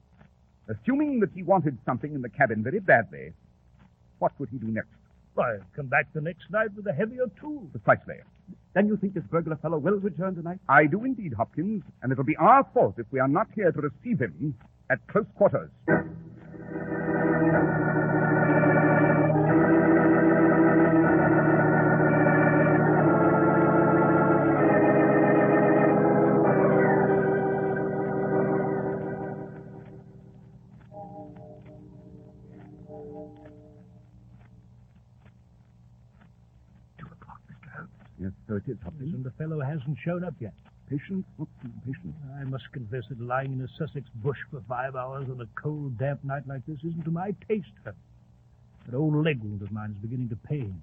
assuming 0.68 1.20
that 1.20 1.30
he 1.34 1.42
wanted 1.42 1.78
something 1.84 2.14
in 2.14 2.22
the 2.22 2.28
cabin 2.28 2.62
very 2.62 2.80
badly, 2.80 3.32
what 4.18 4.32
would 4.38 4.48
he 4.50 4.58
do 4.58 4.66
next? 4.68 4.88
Why, 5.34 5.58
come 5.76 5.87
back 5.87 6.12
the 6.14 6.20
next 6.20 6.50
night 6.50 6.75
with 6.75 6.87
a 6.87 6.92
heavier 6.92 7.26
tool. 7.40 7.70
Precisely. 7.72 8.16
Then 8.75 8.88
you 8.88 8.96
think 8.96 9.14
this 9.14 9.25
burglar 9.30 9.56
fellow 9.56 9.78
will 9.78 9.98
return 10.00 10.34
tonight? 10.34 10.58
I 10.68 10.87
do 10.87 11.04
indeed, 11.04 11.32
Hopkins, 11.32 11.82
and 12.02 12.10
it'll 12.12 12.25
be 12.25 12.37
our 12.37 12.68
fault 12.75 12.94
if 12.98 13.06
we 13.10 13.20
are 13.20 13.28
not 13.28 13.46
here 13.54 13.70
to 13.70 13.80
receive 13.80 14.18
him 14.18 14.54
at 14.90 14.98
close 15.08 15.26
quarters. 15.37 15.70
Hasn't 39.88 39.99
shown 40.04 40.25
up 40.25 40.35
yet. 40.40 40.52
Patience, 40.90 41.25
Watson, 41.37 41.73
patience. 41.87 42.16
I 42.40 42.45
must 42.45 42.64
confess 42.73 43.04
that 43.09 43.21
lying 43.21 43.52
in 43.52 43.61
a 43.61 43.68
Sussex 43.78 44.07
bush 44.16 44.38
for 44.50 44.62
five 44.68 44.97
hours 44.97 45.26
on 45.30 45.40
a 45.40 45.47
cold, 45.61 45.99
damp 45.99 46.25
night 46.25 46.47
like 46.47 46.64
this 46.66 46.78
isn't 46.78 47.04
to 47.04 47.11
my 47.11 47.35
taste. 47.49 47.66
That 47.85 48.97
old 48.97 49.14
leg 49.23 49.42
wound 49.42 49.61
of 49.61 49.71
mine 49.71 49.90
is 49.97 49.99
beginning 49.99 50.30
to 50.30 50.37
pain. 50.37 50.80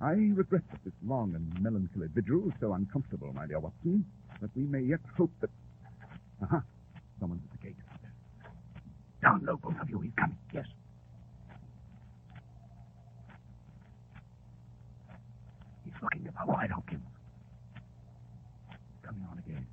I 0.00 0.12
regret 0.12 0.62
that 0.70 0.84
this 0.84 0.94
long 1.04 1.34
and 1.34 1.62
melancholy 1.62 2.06
vigil 2.14 2.46
is 2.46 2.54
so 2.60 2.74
uncomfortable, 2.74 3.32
my 3.32 3.46
dear 3.46 3.58
Watson, 3.58 4.04
but 4.40 4.50
we 4.54 4.62
may 4.62 4.82
yet 4.82 5.00
hope 5.16 5.32
that. 5.40 5.50
Aha! 6.42 6.62
Someone's 7.18 7.42
at 7.52 7.60
the 7.60 7.66
gate. 7.66 7.76
Down 9.20 9.44
low, 9.44 9.56
both 9.56 9.74
of 9.80 9.90
you. 9.90 9.98
He's 10.00 10.12
coming. 10.16 10.38
Yes. 10.54 10.66
He's 15.84 15.94
looking 16.00 16.28
about 16.28 16.46
wide, 16.46 16.70
Hopkins. 16.70 17.02
Coming 19.04 19.26
on 19.32 19.38
again. 19.38 19.66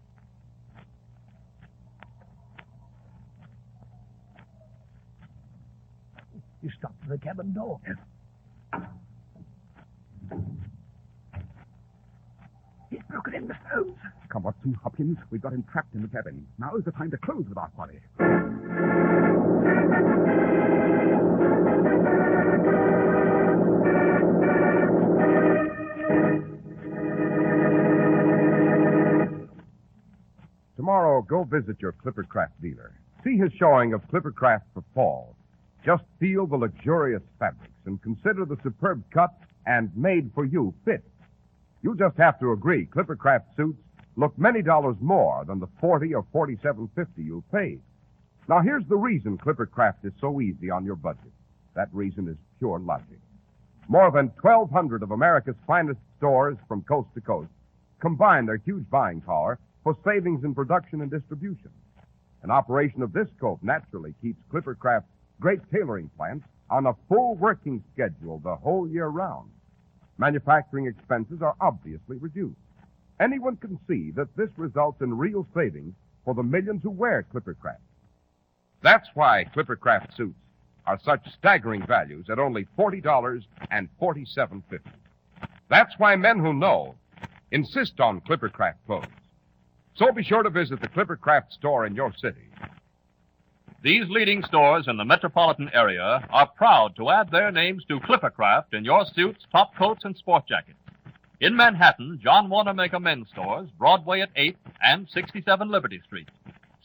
He 6.66 6.72
stopped 6.80 6.96
at 7.04 7.10
the 7.10 7.18
cabin 7.20 7.54
door. 7.54 7.80
He's 12.90 13.00
broken 13.08 13.36
in, 13.36 13.48
Mr. 13.48 13.70
Holmes. 13.72 13.96
Come, 14.30 14.48
on 14.48 14.54
Watson, 14.56 14.74
Hopkins, 14.82 15.20
we've 15.30 15.44
got 15.44 15.54
him 15.54 15.64
trapped 15.72 15.94
in 15.94 16.02
the 16.02 16.08
cabin. 16.08 16.48
Now 16.58 16.76
is 16.76 16.84
the 16.84 16.92
time 16.92 17.12
to 17.12 17.18
close 17.18 17.46
with 17.48 17.60
our 17.60 17.70
quarry. 17.70 18.02
Tomorrow, 30.76 31.22
go 31.30 31.44
visit 31.44 31.80
your 31.80 31.94
Clippercraft 31.94 32.60
dealer. 32.60 32.96
See 33.24 33.38
his 33.38 33.52
showing 33.60 33.94
of 33.94 34.02
Clippercraft 34.10 34.64
for 34.74 34.84
fall. 34.96 35.36
Just 35.86 36.04
feel 36.20 36.48
the 36.48 36.58
luxurious 36.58 37.22
fabrics 37.38 37.72
and 37.86 38.02
consider 38.02 38.44
the 38.44 38.58
superb 38.64 39.04
cut 39.12 39.30
and 39.68 39.96
made 39.96 40.32
for 40.34 40.44
you 40.44 40.74
fit. 40.84 41.04
You'll 41.84 41.94
just 41.94 42.18
have 42.18 42.40
to 42.40 42.54
agree 42.54 42.88
Clippercraft 42.88 43.56
suits 43.56 43.78
look 44.16 44.36
many 44.38 44.64
dollars 44.64 44.96
more 45.00 45.46
than 45.46 45.60
the 45.60 45.68
40 45.80 46.16
or 46.16 46.26
47.50 46.34 46.90
you'll 47.18 47.44
pay. 47.54 47.78
Now 48.48 48.62
here's 48.62 48.88
the 48.88 48.96
reason 48.96 49.38
Clippercraft 49.38 50.06
is 50.06 50.14
so 50.20 50.42
easy 50.42 50.72
on 50.72 50.86
your 50.86 50.96
budget. 50.96 51.32
That 51.76 51.90
reason 51.94 52.28
is 52.28 52.38
pure 52.58 52.80
logic. 52.80 53.20
More 53.88 54.10
than 54.10 54.32
1,200 54.42 55.04
of 55.04 55.12
America's 55.12 55.56
finest 55.68 56.00
stores 56.18 56.58
from 56.68 56.82
coast 56.82 57.10
to 57.14 57.22
coast 57.22 57.52
combine 58.00 58.46
their 58.48 58.58
huge 58.58 58.90
buying 58.90 59.22
power 59.22 59.60
for 59.84 59.96
savings 60.04 60.44
in 60.44 60.56
production 60.56 61.02
and 61.02 61.12
distribution. 61.12 61.70
An 62.42 62.50
operation 62.50 63.04
of 63.04 63.14
this 63.14 63.28
scope 63.38 63.60
naturally 63.62 64.16
keeps 64.22 64.42
Clippercraft's 64.52 65.06
great 65.40 65.60
tailoring 65.72 66.10
plants 66.18 66.46
on 66.70 66.88
a 66.88 66.96
full 67.08 67.36
working 67.36 67.84
schedule 67.94 68.40
the 68.44 68.56
whole 68.56 68.88
year 68.88 69.08
round. 69.08 69.50
Manufacturing 70.18 70.88
expenses 70.88 71.42
are 71.42 71.56
obviously 71.62 72.18
reduced. 72.18 72.58
Anyone 73.20 73.58
can 73.58 73.80
see 73.88 74.12
that 74.12 74.36
this 74.36 74.50
results 74.58 75.02
in 75.02 75.18
real 75.18 75.48
savings 75.54 75.94
for 76.24 76.34
the 76.34 76.44
millions 76.44 76.82
who 76.84 76.90
wear 76.90 77.26
Clippercraft. 77.34 77.78
That's 78.82 79.08
why 79.14 79.46
Clippercraft 79.56 80.16
suits 80.16 80.40
are 80.86 81.00
such 81.04 81.22
staggering 81.38 81.86
values 81.86 82.28
at 82.30 82.40
only 82.40 82.68
$40 82.78 83.44
and 83.72 83.90
$47.50. 84.02 84.80
That's 85.70 85.94
why 85.98 86.16
men 86.16 86.40
who 86.40 86.54
know 86.54 86.96
insist 87.52 88.00
on 88.00 88.22
Clippercraft 88.22 88.76
clothes. 88.86 89.06
So 89.96 90.12
be 90.12 90.24
sure 90.24 90.44
to 90.44 90.50
visit 90.50 90.82
the 90.82 90.90
Clippercraft 90.90 91.52
store 91.52 91.86
in 91.86 91.96
your 91.96 92.14
city. 92.14 92.50
These 93.86 94.10
leading 94.10 94.42
stores 94.42 94.88
in 94.88 94.98
the 94.98 95.06
metropolitan 95.06 95.70
area 95.72 96.26
are 96.32 96.48
proud 96.48 96.96
to 96.96 97.12
add 97.12 97.30
their 97.30 97.52
names 97.52 97.86
to 97.86 98.00
Clippercraft 98.00 98.74
in 98.74 98.84
your 98.84 99.06
suits, 99.14 99.46
top 99.52 99.76
coats, 99.76 100.06
and 100.06 100.18
sport 100.18 100.48
jackets. 100.48 100.80
In 101.40 101.56
Manhattan, 101.56 102.20
John 102.20 102.50
Wanamaker 102.50 103.00
Men's 103.00 103.28
Stores, 103.30 103.70
Broadway 103.78 104.22
at 104.22 104.34
8th 104.34 104.56
and 104.82 105.08
67 105.14 105.70
Liberty 105.70 106.02
Street. 106.04 106.30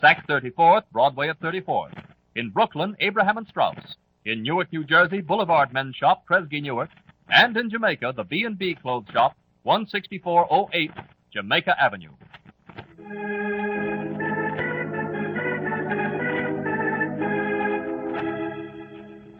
Saks 0.02 0.26
34th, 0.28 0.82
Broadway 0.92 1.30
at 1.30 1.40
34th. 1.40 1.94
In 2.34 2.50
Brooklyn, 2.50 2.94
Abraham 3.00 3.38
and 3.38 3.46
Straus. 3.48 3.96
In 4.26 4.42
Newark, 4.42 4.70
New 4.70 4.84
Jersey, 4.84 5.22
Boulevard 5.22 5.72
Men's 5.72 5.96
Shop, 5.96 6.24
Kresge 6.30 6.60
Newark. 6.60 6.90
And 7.30 7.56
in 7.56 7.70
Jamaica, 7.70 8.12
the 8.14 8.24
B&B 8.24 8.76
Clothes 8.82 9.06
Shop, 9.10 9.34
16408 9.64 10.90
Jamaica 11.32 11.82
Avenue. 11.82 12.10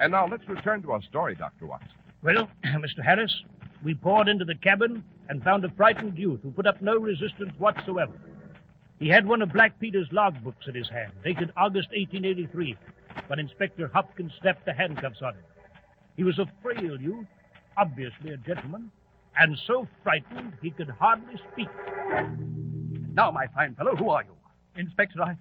And 0.00 0.12
now 0.12 0.26
let's 0.26 0.48
return 0.48 0.82
to 0.82 0.92
our 0.92 1.02
story, 1.02 1.34
Dr. 1.34 1.66
Watson. 1.66 1.90
Well, 2.22 2.48
Mr. 2.64 3.04
Harris, 3.04 3.34
we 3.84 3.94
poured 3.94 4.28
into 4.28 4.46
the 4.46 4.54
cabin 4.54 5.04
and 5.28 5.44
found 5.44 5.64
a 5.64 5.68
frightened 5.76 6.16
youth 6.18 6.40
who 6.42 6.50
put 6.50 6.66
up 6.66 6.80
no 6.80 6.96
resistance 6.96 7.52
whatsoever. 7.58 8.14
He 8.98 9.08
had 9.08 9.26
one 9.26 9.42
of 9.42 9.52
Black 9.52 9.78
Peter's 9.78 10.08
logbooks 10.08 10.68
in 10.68 10.74
his 10.74 10.88
hand, 10.88 11.12
dated 11.22 11.52
August 11.56 11.88
1883, 11.90 12.76
when 13.26 13.38
Inspector 13.38 13.86
Hopkins 13.92 14.32
snapped 14.40 14.64
the 14.64 14.72
handcuffs 14.72 15.20
on 15.22 15.34
him. 15.34 15.44
He 16.16 16.24
was 16.24 16.38
a 16.38 16.46
frail 16.62 17.00
youth, 17.00 17.26
obviously 17.76 18.30
a 18.32 18.36
gentleman, 18.38 18.90
and 19.38 19.56
so 19.66 19.86
frightened 20.02 20.54
he 20.62 20.70
could 20.70 20.90
hardly 20.90 21.34
speak. 21.52 21.68
Now, 23.14 23.30
my 23.30 23.46
fine 23.54 23.74
fellow, 23.74 23.96
who 23.96 24.10
are 24.10 24.22
you? 24.22 24.34
Inspector, 24.80 25.20
I, 25.22 25.36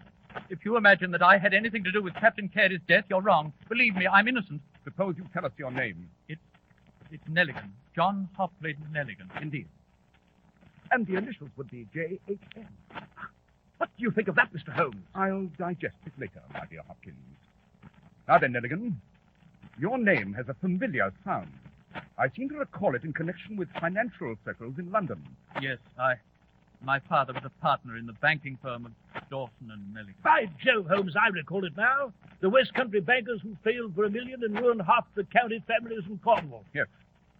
if 0.50 0.66
you 0.66 0.78
imagine 0.78 1.12
that 1.12 1.22
I 1.22 1.38
had 1.38 1.54
anything 1.54 1.84
to 1.84 1.92
do 1.92 2.02
with 2.02 2.14
Captain 2.16 2.48
Carey's 2.48 2.82
death, 2.88 3.06
you're 3.10 3.22
wrong. 3.22 3.54
Believe 3.68 3.96
me, 3.96 4.08
I'm 4.08 4.28
innocent. 4.28 4.62
Suppose 4.84 5.16
you 5.18 5.26
tell 5.34 5.46
us 5.46 5.52
your 5.58 5.72
name. 5.72 6.10
It's 6.28 6.42
it's 7.12 7.24
Nelligan. 7.28 7.70
John 7.96 8.30
Hopley 8.38 8.76
Nelligan. 8.94 9.30
Indeed. 9.42 9.68
And 10.92 11.06
the 11.08 11.16
initials 11.16 11.50
would 11.58 11.70
be 11.70 11.88
J.H.N. 11.94 12.68
What 13.78 13.90
do 13.98 14.04
you 14.04 14.12
think 14.12 14.28
of 14.28 14.36
that, 14.36 14.54
Mr. 14.54 14.74
Holmes? 14.74 15.04
I'll 15.16 15.50
digest 15.58 15.96
it 16.06 16.14
later, 16.20 16.42
my 16.54 16.66
dear 16.70 16.82
Hopkins. 16.88 17.16
Now 18.28 18.38
then, 18.38 18.54
Nelligan, 18.54 18.94
your 19.80 19.98
name 19.98 20.34
has 20.34 20.50
a 20.50 20.54
familiar 20.56 21.12
sound. 21.24 21.52
I 22.18 22.28
seem 22.36 22.50
to 22.50 22.56
recall 22.56 22.96
it 22.96 23.04
in 23.04 23.14
connection 23.14 23.56
with 23.56 23.70
financial 23.80 24.36
circles 24.46 24.76
in 24.78 24.92
London. 24.92 25.24
Yes, 25.62 25.78
I. 25.98 26.16
My 26.82 27.00
father 27.10 27.34
was 27.34 27.44
a 27.46 27.50
partner 27.62 27.98
in 27.98 28.06
the 28.06 28.14
banking 28.14 28.58
firm 28.62 28.86
of 28.86 28.92
Dawson 29.30 29.70
and 29.70 29.94
Nelligan. 29.94 30.22
By 30.24 30.46
Jove, 30.64 30.88
Holmes, 30.88 31.14
I 31.22 31.28
recall 31.28 31.66
it 31.66 31.76
now. 31.76 32.14
The 32.40 32.50
West 32.50 32.74
Country 32.74 33.02
bankers 33.02 33.42
who 33.42 33.56
failed 33.64 33.96
for 33.96 34.06
a 34.06 34.10
million 34.10 34.44
and 34.44 34.58
ruined 34.58 34.82
half 34.84 35.06
the 35.16 35.26
county 35.26 35.62
families 35.68 36.04
in 36.10 36.18
Cornwall. 36.20 36.64
Yes. 36.74 36.88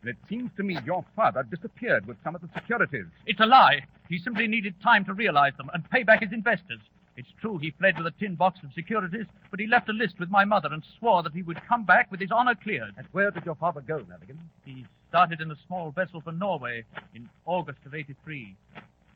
And 0.02 0.10
it 0.10 0.18
seems 0.28 0.52
to 0.58 0.64
me 0.64 0.78
your 0.86 1.06
father 1.16 1.44
disappeared 1.44 2.06
with 2.06 2.18
some 2.24 2.36
of 2.36 2.42
the 2.42 2.50
securities. 2.54 3.06
It's 3.26 3.40
a 3.40 3.46
lie. 3.46 3.86
He 4.10 4.20
simply 4.20 4.48
needed 4.48 4.76
time 4.82 5.06
to 5.06 5.14
realize 5.14 5.54
them 5.58 5.70
and 5.74 5.90
pay 5.90 6.04
back 6.04 6.22
his 6.22 6.34
investors. 6.34 6.82
It's 7.16 7.30
true 7.42 7.58
he 7.58 7.72
fled 7.72 7.98
with 7.98 8.08
a 8.08 8.18
tin 8.20 8.36
box 8.36 8.60
of 8.64 8.74
securities, 8.74 9.26
but 9.52 9.60
he 9.60 9.68
left 9.68 9.90
a 9.90 9.94
list 9.94 10.20
with 10.20 10.30
my 10.30 10.46
mother 10.46 10.70
and 10.72 10.84
swore 11.00 11.24
that 11.24 11.34
he 11.34 11.42
would 11.42 11.60
come 11.68 11.84
back 11.84 12.10
with 12.12 12.22
his 12.22 12.32
honor 12.32 12.56
cleared. 12.56 12.94
And 12.98 13.08
where 13.12 13.32
did 13.32 13.46
your 13.46 13.56
father 13.56 13.82
go, 13.82 14.00
Nelligan? 14.00 14.38
He 14.64 14.86
started 15.10 15.42
in 15.42 15.52
a 15.52 15.58
small 15.68 15.92
vessel 15.92 16.22
for 16.22 16.32
Norway 16.32 16.86
in 17.14 17.30
August 17.46 17.80
of 17.86 17.94
83. 17.94 18.56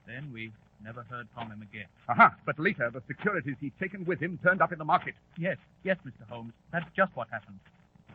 Then 0.06 0.32
we 0.34 0.52
never 0.84 1.04
heard 1.10 1.28
from 1.34 1.50
him 1.52 1.62
again. 1.62 1.86
Aha, 2.10 2.36
but 2.46 2.60
later 2.60 2.90
the 2.92 3.02
securities 3.08 3.56
he'd 3.60 3.78
taken 3.80 4.04
with 4.06 4.20
him 4.20 4.38
turned 4.44 4.62
up 4.62 4.72
in 4.72 4.80
the 4.80 4.86
market. 4.86 5.16
Yes, 5.38 5.58
yes, 5.84 5.98
Mr. 6.06 6.28
Holmes. 6.30 6.54
That's 6.72 6.90
just 6.96 7.16
what 7.16 7.30
happened. 7.30 7.60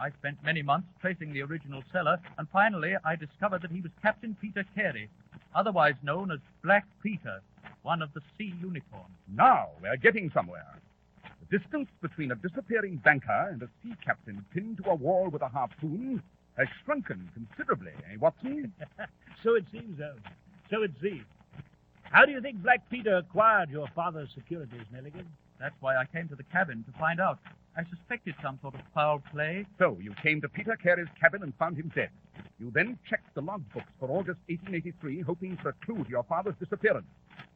I 0.01 0.11
spent 0.11 0.42
many 0.44 0.62
months 0.62 0.88
tracing 1.01 1.33
the 1.33 1.42
original 1.42 1.83
seller, 1.92 2.18
and 2.37 2.48
finally 2.51 2.94
I 3.05 3.16
discovered 3.16 3.62
that 3.62 3.72
he 3.72 3.81
was 3.81 3.90
Captain 4.01 4.37
Peter 4.40 4.64
Carey, 4.74 5.09
otherwise 5.55 5.94
known 6.03 6.31
as 6.31 6.38
Black 6.62 6.87
Peter, 7.03 7.40
one 7.83 8.03
of 8.03 8.12
the 8.14 8.20
sea 8.37 8.55
unicorns. 8.61 9.16
Now 9.35 9.70
we're 9.83 9.96
getting 9.96 10.31
somewhere. 10.31 10.79
The 11.51 11.59
distance 11.59 11.88
between 12.01 12.31
a 12.31 12.37
disappearing 12.37 12.96
banker 12.96 13.48
and 13.51 13.62
a 13.62 13.68
sea 13.83 13.94
captain 14.05 14.44
pinned 14.53 14.79
to 14.85 14.90
a 14.90 14.94
wall 14.94 15.31
with 15.31 15.42
a 15.42 15.48
harpoon 15.48 16.22
has 16.57 16.68
shrunken 16.85 17.29
considerably, 17.35 17.92
eh, 18.12 18.16
Watson? 18.20 18.72
so 19.42 19.55
it 19.55 19.64
seems, 19.72 19.98
Holmes. 19.98 20.20
So 20.70 20.83
it 20.83 20.92
seems. 21.01 21.24
How 22.11 22.25
do 22.25 22.33
you 22.33 22.40
think 22.40 22.62
Black 22.62 22.88
Peter 22.90 23.16
acquired 23.16 23.71
your 23.71 23.87
father's 23.94 24.31
securities, 24.35 24.81
Nelligan? 24.94 25.27
That's 25.61 25.75
why 25.81 25.97
I 25.97 26.05
came 26.07 26.29
to 26.29 26.37
the 26.37 26.42
cabin 26.44 26.85
to 26.90 26.99
find 26.99 27.21
out. 27.21 27.38
I 27.77 27.85
suspected 27.90 28.35
some 28.42 28.59
sort 28.62 28.75
of 28.75 28.81
foul 28.94 29.23
play. 29.33 29.66
So 29.79 29.97
you 30.01 30.12
came 30.23 30.40
to 30.40 30.49
Peter 30.49 30.77
Carey's 30.83 31.09
cabin 31.21 31.42
and 31.42 31.53
found 31.59 31.77
him 31.77 31.92
dead. 31.94 32.11
You 32.59 32.71
then 32.75 32.99
checked 33.09 33.35
the 33.35 33.42
logbooks 33.42 33.90
for 34.01 34.09
August 34.11 34.40
1883, 34.49 35.21
hoping 35.21 35.57
for 35.62 35.68
a 35.71 35.73
clue 35.85 36.03
to 36.03 36.11
your 36.11 36.25
father's 36.25 36.55
disappearance. 36.59 37.07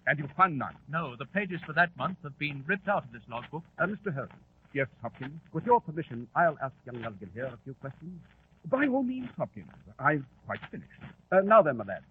And 0.07 0.19
you 0.19 0.29
found 0.37 0.59
none. 0.59 0.75
No, 0.88 1.17
the 1.17 1.25
pages 1.27 1.61
for 1.65 1.73
that 1.73 1.97
month 1.97 2.19
have 2.23 2.38
been 2.38 2.62
ripped 2.67 2.88
out 2.88 3.05
of 3.05 3.12
this 3.12 3.23
logbook. 3.29 3.62
Uh, 3.79 3.87
Mr. 3.87 4.15
Holmes, 4.15 4.31
Yes, 4.75 4.87
Hopkins. 5.03 5.41
with 5.53 5.65
your 5.67 5.81
permission, 5.81 6.27
I'll 6.35 6.57
ask 6.62 6.75
young 6.87 6.97
Nelligan 7.03 7.33
here 7.35 7.47
a 7.47 7.59
few 7.65 7.75
questions. 7.75 8.21
By 8.67 8.87
all 8.87 9.03
means, 9.03 9.29
Hopkins. 9.37 9.69
I've 9.99 10.25
quite 10.47 10.61
finished. 10.71 10.88
Uh, 11.31 11.41
now 11.41 11.62
then, 11.62 11.77
my 11.79 11.85
lad. 11.85 12.03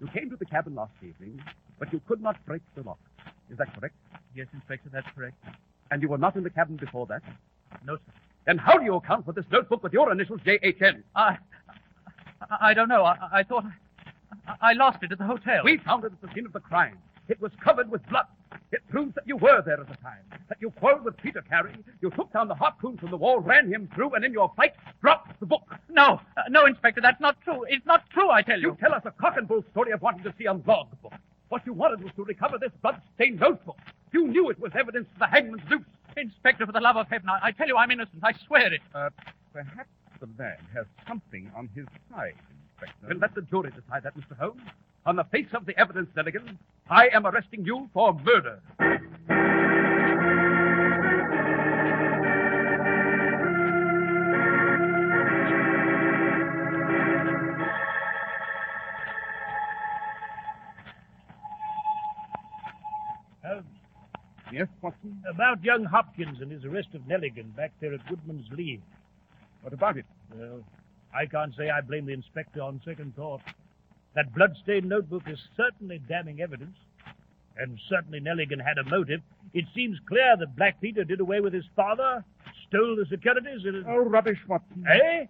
You 0.00 0.08
came 0.08 0.30
to 0.30 0.36
the 0.36 0.44
cabin 0.44 0.74
last 0.74 0.92
evening, 1.02 1.42
but 1.78 1.92
you 1.92 2.00
could 2.06 2.20
not 2.22 2.44
break 2.46 2.62
the 2.74 2.82
lock. 2.82 2.98
Is 3.50 3.58
that 3.58 3.74
correct? 3.78 3.94
Yes, 4.34 4.46
Inspector, 4.52 4.88
that's 4.92 5.06
correct. 5.14 5.36
And 5.90 6.02
you 6.02 6.08
were 6.08 6.18
not 6.18 6.36
in 6.36 6.42
the 6.42 6.50
cabin 6.50 6.76
before 6.76 7.06
that? 7.06 7.22
No, 7.84 7.96
sir. 7.96 8.12
Then 8.46 8.58
how 8.58 8.78
do 8.78 8.84
you 8.84 8.94
account 8.94 9.24
for 9.24 9.32
this 9.32 9.44
notebook 9.50 9.82
with 9.82 9.92
your 9.92 10.10
initials 10.12 10.40
J.H.N.? 10.44 11.02
I. 11.14 11.38
I, 12.50 12.56
I 12.70 12.74
don't 12.74 12.88
know. 12.88 13.04
I, 13.04 13.16
I 13.32 13.42
thought. 13.42 13.64
I, 14.46 14.70
I 14.70 14.72
lost 14.74 14.98
it 15.02 15.10
at 15.12 15.18
the 15.18 15.24
hotel. 15.24 15.62
We 15.64 15.78
found 15.78 16.04
it 16.04 16.12
at 16.12 16.20
the 16.20 16.32
scene 16.34 16.46
of 16.46 16.52
the 16.52 16.60
crime. 16.60 16.98
It 17.28 17.40
was 17.40 17.52
covered 17.62 17.90
with 17.90 18.06
blood. 18.08 18.26
It 18.72 18.82
proves 18.88 19.14
that 19.14 19.26
you 19.26 19.36
were 19.36 19.62
there 19.62 19.80
at 19.80 19.88
the 19.88 19.96
time. 19.96 20.18
That 20.48 20.58
you 20.60 20.70
quarreled 20.70 21.04
with 21.04 21.16
Peter 21.16 21.42
Carey, 21.42 21.74
you 22.00 22.10
took 22.10 22.32
down 22.32 22.48
the 22.48 22.54
harpoon 22.54 22.96
from 22.96 23.10
the 23.10 23.16
wall, 23.16 23.40
ran 23.40 23.72
him 23.72 23.88
through, 23.94 24.14
and 24.14 24.24
in 24.24 24.32
your 24.32 24.52
fight, 24.56 24.74
dropped 25.00 25.38
the 25.40 25.46
book. 25.46 25.62
No, 25.88 26.20
uh, 26.36 26.42
no, 26.48 26.66
Inspector, 26.66 27.00
that's 27.00 27.20
not 27.20 27.40
true. 27.42 27.64
It's 27.68 27.86
not 27.86 28.08
true, 28.10 28.30
I 28.30 28.42
tell 28.42 28.60
you. 28.60 28.68
You 28.70 28.76
tell 28.80 28.92
us 28.94 29.02
a 29.04 29.10
cock 29.10 29.36
and 29.36 29.48
bull 29.48 29.64
story 29.72 29.92
of 29.92 30.02
wanting 30.02 30.22
to 30.24 30.34
see 30.38 30.44
a 30.44 30.52
logbook. 30.52 31.12
What 31.48 31.62
you 31.66 31.72
wanted 31.72 32.02
was 32.02 32.12
to 32.16 32.24
recover 32.24 32.58
this 32.58 32.72
blood-stained 32.82 33.40
notebook. 33.40 33.78
You 34.12 34.26
knew 34.28 34.50
it 34.50 34.58
was 34.58 34.72
evidence 34.78 35.06
of 35.14 35.18
the 35.18 35.26
hangman's 35.26 35.62
noose. 35.70 35.82
Inspector, 36.16 36.64
for 36.64 36.72
the 36.72 36.80
love 36.80 36.96
of 36.96 37.08
heaven, 37.08 37.28
I, 37.28 37.48
I 37.48 37.52
tell 37.52 37.66
you 37.68 37.76
I'm 37.76 37.90
innocent. 37.90 38.20
I 38.22 38.32
swear 38.46 38.72
it. 38.72 38.80
Uh, 38.94 39.10
perhaps 39.52 39.90
the 40.20 40.26
man 40.38 40.56
has 40.74 40.86
something 41.06 41.50
on 41.54 41.68
his 41.74 41.84
side, 42.10 42.34
Inspector. 42.72 43.06
Then 43.08 43.18
let 43.20 43.34
the 43.34 43.42
jury 43.42 43.70
decide 43.70 44.02
that, 44.04 44.16
Mr. 44.16 44.36
Holmes. 44.38 44.62
On 45.06 45.14
the 45.14 45.22
face 45.24 45.46
of 45.54 45.64
the 45.66 45.78
evidence, 45.78 46.08
Nelligan, 46.16 46.58
I 46.90 47.06
am 47.14 47.26
arresting 47.26 47.64
you 47.64 47.88
for 47.94 48.12
murder. 48.12 48.60
Um, 63.48 63.64
yes, 64.52 64.66
Watson? 64.82 65.22
about 65.30 65.62
young 65.62 65.84
Hopkins 65.84 66.38
and 66.40 66.50
his 66.50 66.64
arrest 66.64 66.88
of 66.94 67.02
Nelligan 67.02 67.54
back 67.54 67.70
there 67.80 67.94
at 67.94 68.00
Woodman's 68.10 68.48
Lee. 68.50 68.80
What 69.62 69.72
about 69.72 69.98
it? 69.98 70.06
Well, 70.34 70.64
I 71.14 71.26
can't 71.26 71.54
say 71.56 71.70
I 71.70 71.80
blame 71.80 72.06
the 72.06 72.12
inspector 72.12 72.60
on 72.60 72.80
second 72.84 73.14
thought. 73.14 73.40
That 74.16 74.34
blood-stained 74.34 74.88
notebook 74.88 75.24
is 75.28 75.38
certainly 75.56 76.00
damning 76.08 76.40
evidence. 76.40 76.76
And 77.58 77.78
certainly 77.88 78.18
Nelligan 78.18 78.62
had 78.62 78.78
a 78.78 78.84
motive. 78.84 79.20
It 79.54 79.66
seems 79.74 79.98
clear 80.08 80.36
that 80.38 80.56
Black 80.56 80.80
Peter 80.80 81.04
did 81.04 81.20
away 81.20 81.40
with 81.40 81.52
his 81.52 81.64
father, 81.76 82.24
stole 82.66 82.96
the 82.96 83.06
securities, 83.08 83.64
and... 83.64 83.84
Oh, 83.86 83.98
rubbish, 83.98 84.38
Watson. 84.48 84.84
Eh? 84.90 85.26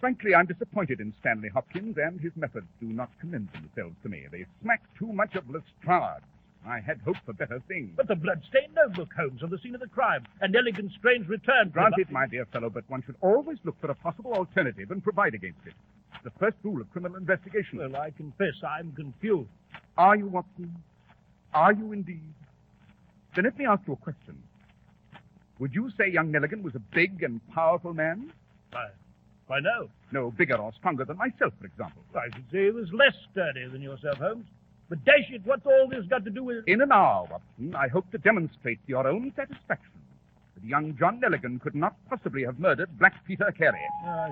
Frankly, 0.00 0.34
I'm 0.34 0.46
disappointed 0.46 1.00
in 1.00 1.14
Stanley 1.20 1.48
Hopkins, 1.48 1.96
and 1.96 2.20
his 2.20 2.32
methods 2.36 2.66
do 2.78 2.86
not 2.86 3.10
commend 3.20 3.48
themselves 3.52 3.96
to 4.02 4.08
me. 4.08 4.24
They 4.30 4.44
smack 4.62 4.82
too 4.98 5.12
much 5.12 5.34
of 5.34 5.48
Lestrade. 5.48 6.22
I 6.66 6.80
had 6.80 7.00
hoped 7.04 7.20
for 7.26 7.32
better 7.34 7.62
things. 7.68 7.92
But 7.96 8.08
the 8.08 8.16
blood-stained 8.16 8.74
notebook, 8.74 9.12
Holmes, 9.14 9.42
on 9.42 9.50
the 9.50 9.58
scene 9.58 9.74
of 9.74 9.80
the 9.80 9.86
crime, 9.86 10.24
and 10.40 10.54
Nelligan's 10.54 10.94
strange 10.98 11.28
return. 11.28 11.70
Granted, 11.70 12.10
my 12.10 12.26
dear 12.26 12.46
fellow, 12.46 12.70
but 12.70 12.88
one 12.88 13.02
should 13.04 13.16
always 13.20 13.58
look 13.64 13.78
for 13.80 13.90
a 13.90 13.94
possible 13.94 14.32
alternative 14.32 14.90
and 14.90 15.02
provide 15.02 15.34
against 15.34 15.60
it. 15.66 15.74
The 16.22 16.30
first 16.38 16.56
rule 16.62 16.80
of 16.80 16.90
criminal 16.92 17.16
investigation. 17.16 17.78
Well, 17.78 17.96
I 17.96 18.10
confess 18.10 18.54
I'm 18.66 18.92
confused. 18.92 19.50
Are 19.98 20.16
you, 20.16 20.26
Watson? 20.26 20.74
Are 21.52 21.72
you 21.72 21.92
indeed? 21.92 22.34
Then 23.34 23.44
let 23.44 23.58
me 23.58 23.66
ask 23.66 23.82
you 23.86 23.94
a 23.94 23.96
question. 23.96 24.42
Would 25.58 25.74
you 25.74 25.90
say 25.98 26.10
young 26.10 26.32
Nelligan 26.32 26.62
was 26.62 26.74
a 26.74 26.80
big 26.94 27.22
and 27.22 27.40
powerful 27.54 27.94
man? 27.94 28.32
Why, 28.72 28.88
why 29.46 29.60
no. 29.60 29.88
No, 30.12 30.30
bigger 30.30 30.56
or 30.56 30.72
stronger 30.78 31.04
than 31.04 31.16
myself, 31.16 31.52
for 31.60 31.66
example. 31.66 32.02
I 32.14 32.34
should 32.34 32.44
say 32.50 32.64
he 32.64 32.70
was 32.70 32.88
less 32.92 33.14
sturdy 33.30 33.68
than 33.68 33.82
yourself, 33.82 34.18
Holmes. 34.18 34.46
But 34.88 35.04
dash 35.04 35.30
it, 35.30 35.42
what's 35.44 35.64
all 35.64 35.88
this 35.88 36.04
got 36.06 36.24
to 36.24 36.30
do 36.30 36.42
with... 36.44 36.64
In 36.66 36.80
an 36.80 36.92
hour, 36.92 37.26
Watson, 37.30 37.74
I 37.74 37.88
hope 37.88 38.10
to 38.10 38.18
demonstrate 38.18 38.84
to 38.84 38.88
your 38.88 39.06
own 39.06 39.32
satisfaction 39.36 39.92
that 40.54 40.64
young 40.64 40.96
John 40.98 41.20
Nelligan 41.20 41.60
could 41.60 41.74
not 41.74 41.96
possibly 42.08 42.44
have 42.44 42.58
murdered 42.58 42.98
Black 42.98 43.24
Peter 43.26 43.52
Carey. 43.56 43.80
Oh, 44.04 44.08
I. 44.08 44.30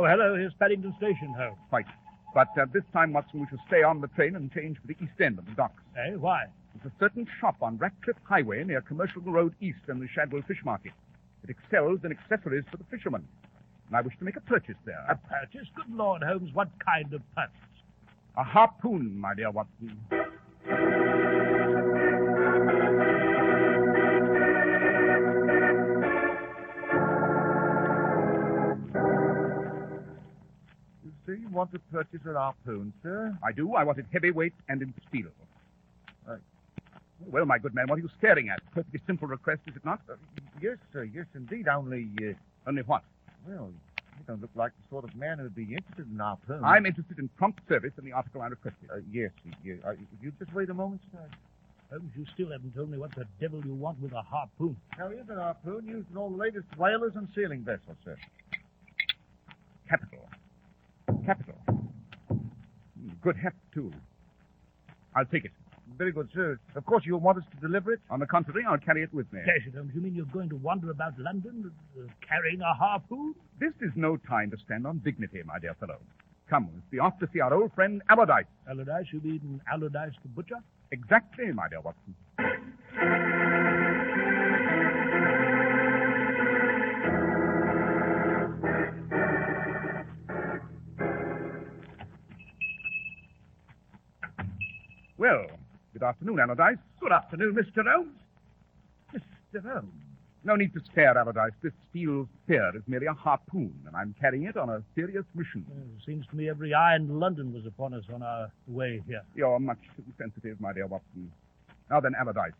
Oh, 0.00 0.04
hello, 0.04 0.36
here's 0.36 0.54
Paddington 0.54 0.94
Station, 0.96 1.34
Holmes. 1.36 1.58
Quite. 1.70 1.86
But 2.32 2.46
uh, 2.56 2.66
this 2.72 2.84
time, 2.92 3.12
Watson, 3.12 3.40
we 3.40 3.46
shall 3.50 3.58
stay 3.66 3.82
on 3.82 4.00
the 4.00 4.06
train 4.06 4.36
and 4.36 4.52
change 4.52 4.78
for 4.80 4.86
the 4.86 4.94
east 5.02 5.20
end 5.20 5.40
of 5.40 5.46
the 5.46 5.50
docks. 5.52 5.82
Eh, 5.96 6.14
why? 6.14 6.44
There's 6.72 6.92
a 6.94 6.98
certain 7.00 7.26
shop 7.40 7.56
on 7.62 7.78
Ratcliffe 7.78 8.14
Highway 8.22 8.62
near 8.62 8.80
Commercial 8.80 9.22
Road 9.22 9.56
East 9.60 9.80
and 9.88 10.00
the 10.00 10.06
Shadwell 10.06 10.42
Fish 10.46 10.60
Market. 10.64 10.92
It 11.42 11.50
excels 11.50 11.98
in 12.04 12.12
accessories 12.12 12.62
for 12.70 12.76
the 12.76 12.84
fishermen. 12.92 13.26
And 13.88 13.96
I 13.96 14.00
wish 14.02 14.16
to 14.18 14.24
make 14.24 14.36
a 14.36 14.40
purchase 14.40 14.76
there. 14.84 15.04
A 15.08 15.16
purchase? 15.16 15.66
Good 15.74 15.92
Lord, 15.92 16.22
Holmes, 16.22 16.54
what 16.54 16.68
kind 16.78 17.12
of 17.12 17.20
purchase? 17.34 17.56
A 18.36 18.44
harpoon, 18.44 19.18
my 19.18 19.34
dear 19.34 19.50
Watson. 19.50 19.98
You 31.28 31.34
you 31.34 31.48
want 31.50 31.70
to 31.72 31.78
purchase 31.92 32.20
a 32.26 32.32
harpoon, 32.32 32.90
sir? 33.02 33.36
I 33.44 33.52
do. 33.52 33.74
I 33.74 33.84
want 33.84 33.98
it 33.98 34.06
heavyweight 34.10 34.54
and 34.70 34.80
in 34.80 34.94
steel. 35.08 35.26
Uh, 36.26 36.36
well, 37.26 37.44
my 37.44 37.58
good 37.58 37.74
man, 37.74 37.86
what 37.88 37.98
are 37.98 38.02
you 38.02 38.08
staring 38.16 38.48
at? 38.48 38.60
Perfectly 38.72 39.00
simple 39.06 39.28
request, 39.28 39.60
is 39.66 39.76
it 39.76 39.84
not? 39.84 40.00
Uh, 40.10 40.14
yes, 40.62 40.78
sir. 40.90 41.04
Yes, 41.04 41.26
indeed. 41.34 41.68
Only, 41.68 42.08
uh, 42.22 42.32
Only 42.66 42.80
what? 42.82 43.02
well, 43.46 43.70
you 44.18 44.24
don't 44.26 44.40
look 44.40 44.50
like 44.54 44.72
the 44.72 44.88
sort 44.88 45.04
of 45.04 45.14
man 45.16 45.38
who'd 45.38 45.54
be 45.54 45.64
interested 45.64 46.10
in 46.10 46.18
harpoons. 46.18 46.62
I'm 46.64 46.86
interested 46.86 47.18
in 47.18 47.28
prompt 47.36 47.60
service 47.68 47.92
in 47.98 48.06
the 48.06 48.12
article 48.12 48.40
I 48.40 48.46
requested. 48.46 48.88
Uh, 48.90 48.96
yes, 49.12 49.30
yes. 49.62 49.76
Uh, 49.86 49.90
if 49.90 49.98
you 50.22 50.32
just 50.38 50.52
wait 50.54 50.70
a 50.70 50.74
moment, 50.74 51.02
sir. 51.12 51.18
Holmes, 51.90 52.10
you 52.16 52.24
still 52.32 52.50
haven't 52.52 52.74
told 52.74 52.90
me 52.90 52.96
what 52.98 53.14
the 53.14 53.26
devil 53.40 53.62
you 53.64 53.74
want 53.74 54.00
with 54.00 54.12
a 54.12 54.22
harpoon. 54.22 54.76
Now, 54.98 55.08
here's 55.08 55.28
a 55.28 55.34
harpoon 55.34 55.86
used 55.86 56.10
in 56.10 56.16
all 56.16 56.30
the 56.30 56.36
latest 56.36 56.66
whalers 56.78 57.12
and 57.16 57.28
sealing 57.34 57.64
vessels, 57.64 57.96
sir. 58.04 58.16
Capital. 59.88 60.27
Capital. 61.28 61.56
Good 63.20 63.36
hat, 63.36 63.52
too. 63.74 63.92
I'll 65.14 65.26
take 65.26 65.44
it. 65.44 65.50
Very 65.98 66.10
good, 66.10 66.30
sir. 66.32 66.58
Of 66.74 66.86
course, 66.86 67.02
you'll 67.04 67.20
want 67.20 67.36
us 67.36 67.44
to 67.52 67.60
deliver 67.60 67.92
it? 67.92 68.00
On 68.08 68.18
the 68.18 68.24
contrary, 68.26 68.64
I'll 68.66 68.78
carry 68.78 69.02
it 69.02 69.12
with 69.12 69.30
me. 69.30 69.40
Dash 69.44 69.66
it, 69.66 69.74
Holmes, 69.76 69.92
you 69.94 70.00
mean 70.00 70.14
you're 70.14 70.24
going 70.32 70.48
to 70.48 70.56
wander 70.56 70.90
about 70.90 71.18
London 71.18 71.70
uh, 71.98 72.06
carrying 72.26 72.62
a 72.62 72.72
harpoon? 72.72 73.34
This 73.60 73.74
is 73.82 73.90
no 73.94 74.16
time 74.16 74.50
to 74.52 74.56
stand 74.64 74.86
on 74.86 75.02
dignity, 75.04 75.42
my 75.44 75.58
dear 75.58 75.76
fellow. 75.78 75.98
Come, 76.48 76.70
let's 76.74 76.86
be 76.90 76.98
off 76.98 77.18
to 77.18 77.28
see 77.30 77.40
our 77.40 77.52
old 77.52 77.74
friend 77.74 78.00
Allardyce. 78.08 78.46
Allardyce, 78.66 79.12
you 79.12 79.20
mean 79.20 79.60
Allardyce 79.70 80.14
the 80.22 80.28
butcher? 80.28 80.62
Exactly, 80.92 81.52
my 81.52 81.68
dear 81.68 81.82
Watson. 81.82 82.14
Well, 95.18 95.46
good 95.92 96.02
afternoon, 96.02 96.38
Allardyce. 96.38 96.78
Good 97.00 97.12
afternoon, 97.12 97.54
Mr. 97.54 97.84
Holmes. 97.84 98.12
Mr. 99.14 99.62
Holmes. 99.72 99.92
No 100.44 100.54
need 100.54 100.72
to 100.74 100.80
stare, 100.92 101.18
Allardyce. 101.18 101.52
This 101.62 101.72
steel 101.90 102.28
spear 102.44 102.70
is 102.76 102.82
merely 102.86 103.06
a 103.06 103.12
harpoon, 103.12 103.74
and 103.86 103.96
I'm 103.96 104.14
carrying 104.20 104.44
it 104.44 104.56
on 104.56 104.70
a 104.70 104.82
serious 104.94 105.24
mission. 105.34 105.66
Well, 105.68 105.82
it 105.98 106.04
seems 106.06 106.26
to 106.28 106.36
me 106.36 106.48
every 106.48 106.72
eye 106.72 106.94
in 106.96 107.18
London 107.18 107.52
was 107.52 107.66
upon 107.66 107.94
us 107.94 108.04
on 108.14 108.22
our 108.22 108.50
way 108.68 109.02
here. 109.06 109.22
You're 109.34 109.58
much 109.58 109.78
too 109.96 110.04
sensitive, 110.16 110.60
my 110.60 110.72
dear 110.72 110.86
Watson. 110.86 111.32
Now 111.90 112.00
then, 112.00 112.14
Allardyce. 112.14 112.52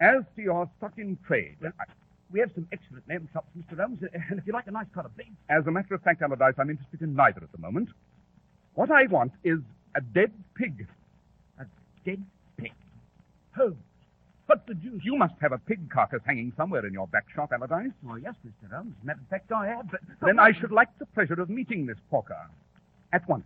As 0.00 0.22
to 0.36 0.42
your 0.42 0.68
stock 0.78 0.92
in 0.98 1.16
trade, 1.26 1.56
I- 1.62 1.70
We 2.30 2.40
have 2.40 2.50
some 2.54 2.68
excellent 2.72 3.08
lamb 3.08 3.26
chops, 3.32 3.48
Mr. 3.56 3.78
Holmes, 3.80 4.02
and 4.12 4.38
if 4.38 4.46
you 4.46 4.52
like 4.52 4.66
a 4.66 4.70
nice 4.70 4.86
cut 4.94 5.06
of 5.06 5.16
beef. 5.16 5.28
as 5.48 5.66
a 5.66 5.70
matter 5.70 5.94
of 5.94 6.02
fact, 6.02 6.20
Allardyce, 6.22 6.58
I'm 6.58 6.68
interested 6.70 7.00
in 7.00 7.14
neither 7.14 7.42
at 7.42 7.50
the 7.52 7.58
moment. 7.58 7.88
What 8.74 8.90
I 8.90 9.06
want 9.06 9.32
is 9.44 9.60
a 9.94 10.00
dead 10.02 10.32
pig. 10.54 10.86
Dead 12.08 12.24
pig. 12.56 12.72
Holmes, 13.54 13.76
what 14.46 14.66
the 14.66 14.72
deuce? 14.72 15.02
You 15.04 15.14
must 15.14 15.34
have 15.42 15.52
a 15.52 15.58
pig 15.58 15.90
carcass 15.90 16.22
hanging 16.24 16.54
somewhere 16.56 16.86
in 16.86 16.94
your 16.94 17.06
back 17.06 17.26
shop, 17.34 17.52
Allardyce. 17.52 17.92
Well, 18.02 18.16
yes, 18.18 18.32
Mr. 18.46 18.74
Holmes. 18.74 18.94
Matter 19.04 19.20
of 19.20 19.28
fact, 19.28 19.52
I 19.52 19.66
have, 19.66 19.90
but... 19.90 20.00
Then 20.22 20.38
I 20.38 20.52
should 20.58 20.72
like 20.72 20.88
the 20.98 21.04
pleasure 21.04 21.38
of 21.38 21.50
meeting 21.50 21.84
this 21.84 21.98
porker. 22.08 22.34
At 23.12 23.28
once. 23.28 23.44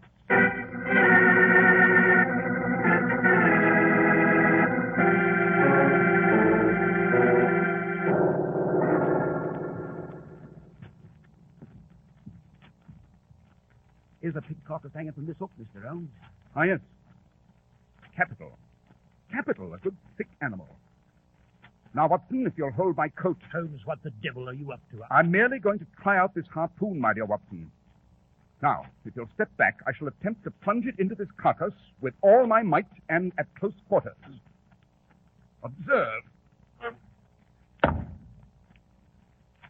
Here's 14.20 14.36
a 14.36 14.40
pig 14.40 14.56
carcass 14.64 14.92
hanging 14.94 15.10
from 15.10 15.26
this 15.26 15.34
hook, 15.40 15.50
Mr. 15.60 15.84
Holmes. 15.84 16.10
Ah, 16.54 16.62
yes. 16.62 16.78
Capital. 18.16 18.58
Capital, 19.30 19.74
a 19.74 19.78
good 19.78 19.96
thick 20.18 20.28
animal. 20.42 20.68
Now, 21.94 22.08
Watson, 22.08 22.46
if 22.46 22.54
you'll 22.56 22.70
hold 22.70 22.96
my 22.96 23.08
coat. 23.08 23.36
Holmes, 23.52 23.80
what 23.84 24.02
the 24.02 24.12
devil 24.22 24.48
are 24.48 24.54
you 24.54 24.72
up 24.72 24.80
to? 24.90 25.02
I'm 25.10 25.30
merely 25.30 25.58
going 25.58 25.78
to 25.78 25.86
try 26.02 26.18
out 26.18 26.34
this 26.34 26.46
harpoon, 26.52 26.98
my 26.98 27.12
dear 27.12 27.26
Watson. 27.26 27.70
Now, 28.62 28.84
if 29.04 29.14
you'll 29.16 29.28
step 29.34 29.54
back, 29.56 29.80
I 29.86 29.92
shall 29.92 30.08
attempt 30.08 30.44
to 30.44 30.50
plunge 30.50 30.86
it 30.86 30.94
into 30.98 31.14
this 31.14 31.28
carcass 31.36 31.72
with 32.00 32.14
all 32.22 32.46
my 32.46 32.62
might 32.62 32.86
and 33.08 33.32
at 33.38 33.46
close 33.58 33.74
quarters. 33.88 34.14
Observe. 35.62 36.22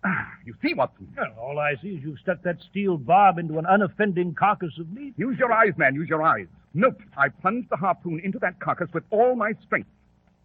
Ah, 0.04 0.32
you 0.44 0.54
see, 0.62 0.74
Watson. 0.74 1.08
Well, 1.16 1.32
all 1.40 1.58
I 1.58 1.74
see 1.80 1.90
is 1.90 2.02
you've 2.02 2.18
stuck 2.18 2.42
that 2.42 2.56
steel 2.70 2.98
barb 2.98 3.38
into 3.38 3.58
an 3.58 3.66
unoffending 3.66 4.34
carcass 4.34 4.76
of 4.78 4.90
meat. 4.92 5.14
Use 5.16 5.38
your 5.38 5.52
eyes, 5.52 5.72
man, 5.76 5.94
use 5.94 6.08
your 6.08 6.22
eyes. 6.22 6.48
Note, 6.74 7.00
I 7.16 7.28
plunged 7.28 7.68
the 7.70 7.76
harpoon 7.76 8.20
into 8.24 8.38
that 8.38 8.58
carcass 8.60 8.88
with 8.94 9.04
all 9.10 9.34
my 9.36 9.52
strength. 9.64 9.88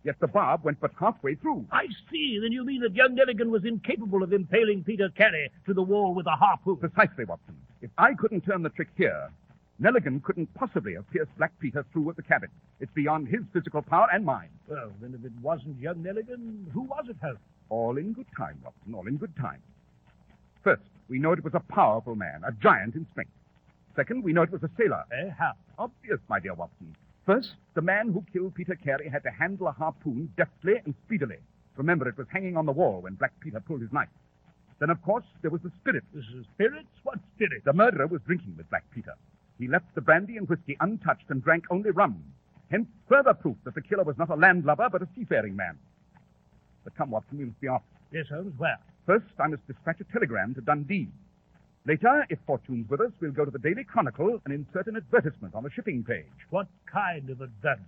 Yet 0.03 0.19
the 0.19 0.27
barb 0.27 0.63
went 0.63 0.79
but 0.79 0.91
halfway 0.99 1.35
through. 1.35 1.65
I 1.71 1.87
see. 2.11 2.39
Then 2.41 2.51
you 2.51 2.63
mean 2.63 2.81
that 2.81 2.95
young 2.95 3.15
Nelligan 3.15 3.49
was 3.49 3.65
incapable 3.65 4.23
of 4.23 4.31
impaling 4.31 4.83
Peter 4.83 5.09
Carey 5.09 5.51
to 5.65 5.73
the 5.73 5.81
wall 5.81 6.13
with 6.13 6.27
a 6.27 6.35
harpoon? 6.35 6.77
Precisely, 6.77 7.25
Watson. 7.25 7.55
If 7.81 7.91
I 7.97 8.13
couldn't 8.13 8.41
turn 8.41 8.63
the 8.63 8.69
trick 8.69 8.89
here, 8.97 9.29
Nelligan 9.81 10.23
couldn't 10.23 10.53
possibly 10.53 10.95
have 10.95 11.09
pierced 11.11 11.35
Black 11.37 11.51
Peter 11.59 11.85
through 11.91 12.09
at 12.09 12.15
the 12.15 12.23
cabin. 12.23 12.49
It's 12.79 12.91
beyond 12.93 13.27
his 13.27 13.41
physical 13.53 13.81
power 13.81 14.07
and 14.11 14.25
mine. 14.25 14.49
Well, 14.67 14.91
then 15.01 15.13
if 15.17 15.25
it 15.25 15.33
wasn't 15.41 15.79
young 15.79 15.97
Nelligan, 15.97 16.71
who 16.71 16.81
was 16.81 17.05
it, 17.09 17.17
Holmes? 17.21 17.39
All 17.69 17.97
in 17.97 18.13
good 18.13 18.27
time, 18.37 18.59
Watson, 18.63 18.93
all 18.93 19.07
in 19.07 19.17
good 19.17 19.35
time. 19.35 19.61
First, 20.63 20.83
we 21.09 21.19
know 21.19 21.33
it 21.33 21.43
was 21.43 21.53
a 21.53 21.59
powerful 21.59 22.15
man, 22.15 22.43
a 22.47 22.51
giant 22.53 22.95
in 22.95 23.05
strength. 23.11 23.31
Second, 23.97 24.23
we 24.23 24.31
know 24.31 24.43
it 24.43 24.51
was 24.51 24.61
a 24.61 24.69
sailor. 24.77 25.03
Eh, 25.11 25.31
how? 25.39 25.53
Obvious, 25.79 26.19
my 26.29 26.39
dear 26.39 26.53
Watson. 26.53 26.95
First, 27.25 27.55
the 27.73 27.81
man 27.81 28.13
who 28.13 28.23
killed 28.31 28.53
Peter 28.53 28.75
Carey 28.75 29.09
had 29.09 29.23
to 29.23 29.31
handle 29.31 29.67
a 29.67 29.71
harpoon 29.71 30.31
deftly 30.37 30.75
and 30.85 30.93
speedily. 31.03 31.37
Remember, 31.77 32.07
it 32.07 32.15
was 32.15 32.27
hanging 32.31 32.55
on 32.57 32.67
the 32.67 32.71
wall 32.71 33.01
when 33.01 33.15
Black 33.15 33.33
Peter 33.39 33.59
pulled 33.59 33.81
his 33.81 33.91
knife. 33.91 34.13
Then, 34.79 34.91
of 34.91 35.01
course, 35.01 35.25
there 35.41 35.49
was 35.49 35.61
the 35.63 35.71
spirit. 35.81 36.03
This 36.13 36.25
is 36.25 36.45
spirits? 36.53 36.87
What 37.01 37.17
spirits? 37.35 37.65
The 37.65 37.73
murderer 37.73 38.05
was 38.05 38.21
drinking 38.21 38.53
with 38.55 38.69
Black 38.69 38.83
Peter. 38.93 39.15
He 39.57 39.67
left 39.67 39.95
the 39.95 40.01
brandy 40.01 40.37
and 40.37 40.47
whiskey 40.47 40.77
untouched 40.79 41.29
and 41.29 41.43
drank 41.43 41.65
only 41.71 41.89
rum. 41.89 42.23
Hence, 42.69 42.87
further 43.09 43.33
proof 43.33 43.57
that 43.65 43.73
the 43.73 43.81
killer 43.81 44.03
was 44.03 44.19
not 44.19 44.29
a 44.29 44.35
landlubber, 44.35 44.89
but 44.91 45.01
a 45.01 45.07
seafaring 45.15 45.55
man. 45.55 45.75
But 46.83 46.95
come, 46.95 47.09
Watson, 47.09 47.39
we 47.39 47.45
must 47.45 47.59
be 47.59 47.67
off. 47.67 47.81
Yes, 48.11 48.27
Holmes, 48.29 48.53
where? 48.59 48.77
First, 49.07 49.25
I 49.39 49.47
must 49.47 49.65
dispatch 49.65 49.99
a 50.01 50.03
telegram 50.13 50.53
to 50.53 50.61
Dundee. 50.61 51.09
Later, 51.87 52.25
if 52.29 52.37
fortune's 52.45 52.89
with 52.89 52.99
us, 52.99 53.13
we'll 53.21 53.31
go 53.31 53.45
to 53.45 53.51
the 53.51 53.59
Daily 53.59 53.85
Chronicle 53.85 54.41
and 54.43 54.53
insert 54.53 54.87
an 54.87 54.97
advertisement 54.97 55.55
on 55.55 55.63
the 55.63 55.69
shipping 55.69 56.03
page. 56.03 56.25
What 56.49 56.67
kind 56.85 57.29
of 57.29 57.39
a 57.39 57.47
gun? 57.63 57.79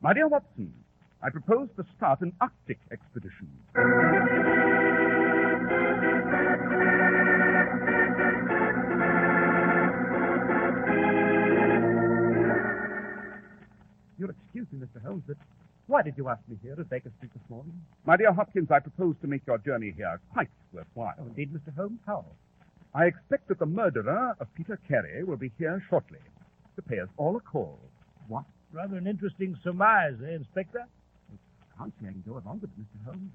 My 0.00 0.14
dear 0.14 0.26
Watson, 0.26 0.72
I 1.22 1.28
propose 1.28 1.68
to 1.76 1.84
start 1.98 2.22
an 2.22 2.32
Arctic 2.40 2.78
expedition. 2.90 3.50
You'll 14.18 14.30
excuse 14.30 14.66
me, 14.72 14.78
Mr. 14.80 15.04
Holmes, 15.04 15.24
but 15.26 15.36
Why 15.88 16.00
did 16.00 16.14
you 16.16 16.30
ask 16.30 16.40
me 16.48 16.56
here 16.62 16.76
at 16.78 16.88
Baker 16.88 17.12
Street 17.18 17.32
this 17.34 17.42
morning? 17.50 17.74
My 18.06 18.16
dear 18.16 18.32
Hopkins, 18.32 18.70
I 18.70 18.78
propose 18.78 19.16
to 19.20 19.26
make 19.26 19.42
your 19.46 19.58
journey 19.58 19.92
here 19.94 20.18
quite 20.32 20.48
worthwhile. 20.72 21.16
Oh, 21.20 21.26
indeed, 21.26 21.52
Mr. 21.52 21.76
Holmes. 21.76 21.98
How? 22.06 22.24
I 22.94 23.04
expect 23.06 23.46
that 23.48 23.58
the 23.58 23.66
murderer 23.66 24.34
of 24.40 24.52
Peter 24.54 24.78
Carey 24.88 25.22
will 25.22 25.36
be 25.36 25.52
here 25.58 25.82
shortly 25.88 26.18
to 26.74 26.82
pay 26.82 26.98
us 26.98 27.08
all 27.16 27.36
a 27.36 27.40
call. 27.40 27.78
What? 28.26 28.44
Rather 28.72 28.96
an 28.96 29.06
interesting 29.06 29.56
surmise, 29.62 30.14
eh, 30.24 30.34
Inspector? 30.34 30.80
I 30.80 31.78
Can't 31.78 31.92
see 32.00 32.08
I 32.08 32.12
can 32.12 32.24
go 32.26 32.38
along 32.38 32.60
with 32.60 32.70
it, 32.70 32.80
Mr. 32.80 33.04
Holmes. 33.04 33.32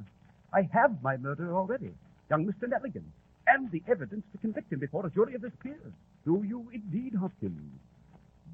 I 0.54 0.70
have 0.74 1.02
my 1.02 1.16
murderer 1.18 1.56
already, 1.56 1.92
young 2.30 2.46
Mr. 2.46 2.68
Nelligan, 2.68 3.04
and 3.48 3.72
the 3.72 3.82
evidence 3.88 4.24
to 4.34 4.38
convict 4.40 4.72
him 4.74 4.80
before 4.80 5.06
a 5.06 5.10
jury 5.10 5.36
of 5.36 5.42
his 5.42 5.52
peers. 5.62 5.94
Do 6.26 6.44
you 6.48 6.70
indeed, 6.74 7.14
Hopkins? 7.16 7.80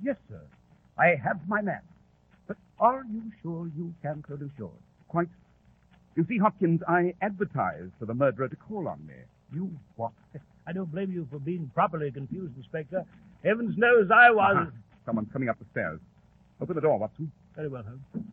Yes, 0.04 0.18
sir. 0.30 0.42
I 0.98 1.16
have 1.24 1.48
my 1.48 1.62
man. 1.62 1.82
But 2.48 2.58
are 2.80 3.04
you 3.12 3.24
sure 3.42 3.70
you 3.76 3.94
can 4.02 4.22
produce 4.22 4.52
yours? 4.58 4.82
Quite. 5.08 5.30
You 6.16 6.26
see, 6.28 6.38
Hopkins, 6.38 6.82
I 6.88 7.14
advertised 7.22 7.94
for 7.98 8.06
the 8.06 8.14
murderer 8.14 8.50
to 8.50 8.56
call 8.56 8.88
on 8.88 9.06
me. 9.08 9.14
You 9.54 9.72
what? 9.96 10.12
I 10.72 10.74
don't 10.74 10.90
blame 10.90 11.12
you 11.12 11.28
for 11.30 11.38
being 11.38 11.70
properly 11.74 12.10
confused, 12.12 12.56
Inspector. 12.56 13.04
Heavens 13.44 13.78
knows 13.78 14.10
I 14.10 14.32
was. 14.32 14.56
Uh-huh. 14.58 14.72
Someone's 15.06 15.28
coming 15.34 15.50
up 15.50 15.60
the 15.60 15.66
stairs. 15.72 16.00
Open 16.62 16.76
the 16.76 16.82
door, 16.82 16.98
Watson. 16.98 17.30
Very 17.58 17.68
well, 17.68 17.84
Holmes. 17.84 18.26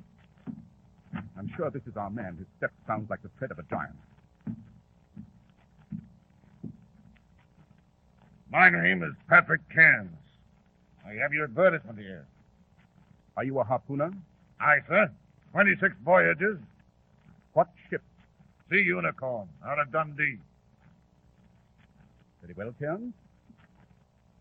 I'm 1.37 1.51
sure 1.57 1.69
this 1.73 1.83
is 1.89 1.97
our 1.97 2.11
man. 2.11 2.37
His 2.37 2.47
step 2.57 2.71
sounds 2.87 3.11
like 3.11 3.23
the 3.23 3.31
tread 3.39 3.51
of 3.51 3.59
a 3.59 3.65
giant. 3.65 3.97
My 8.53 8.71
name 8.71 9.03
is 9.03 9.15
Patrick 9.29 9.63
Cairns. 9.75 10.17
I 11.05 11.15
have 11.15 11.33
your 11.33 11.43
advertisement 11.43 11.99
here. 11.99 12.25
Are 13.37 13.43
you 13.43 13.59
a 13.59 13.65
harpooner? 13.65 14.15
Aye, 14.61 14.79
sir. 14.87 15.11
26 15.55 15.93
voyages. 16.05 16.59
What 17.55 17.67
ship? 17.91 18.03
Sea 18.71 18.81
Unicorn, 18.81 19.49
out 19.67 19.81
of 19.81 19.91
Dundee. 19.91 20.39
Very 22.43 22.55
well, 22.57 22.75
Cairns. 22.79 23.15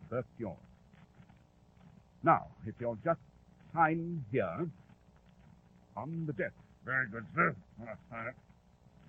First 0.09 0.27
yours. 0.37 0.57
Now, 2.23 2.47
if 2.65 2.75
you'll 2.79 2.97
just 3.03 3.19
sign 3.73 4.23
here 4.31 4.67
on 5.95 6.25
the 6.25 6.33
desk. 6.33 6.53
Very 6.85 7.07
good, 7.09 7.25
sir. 7.35 7.55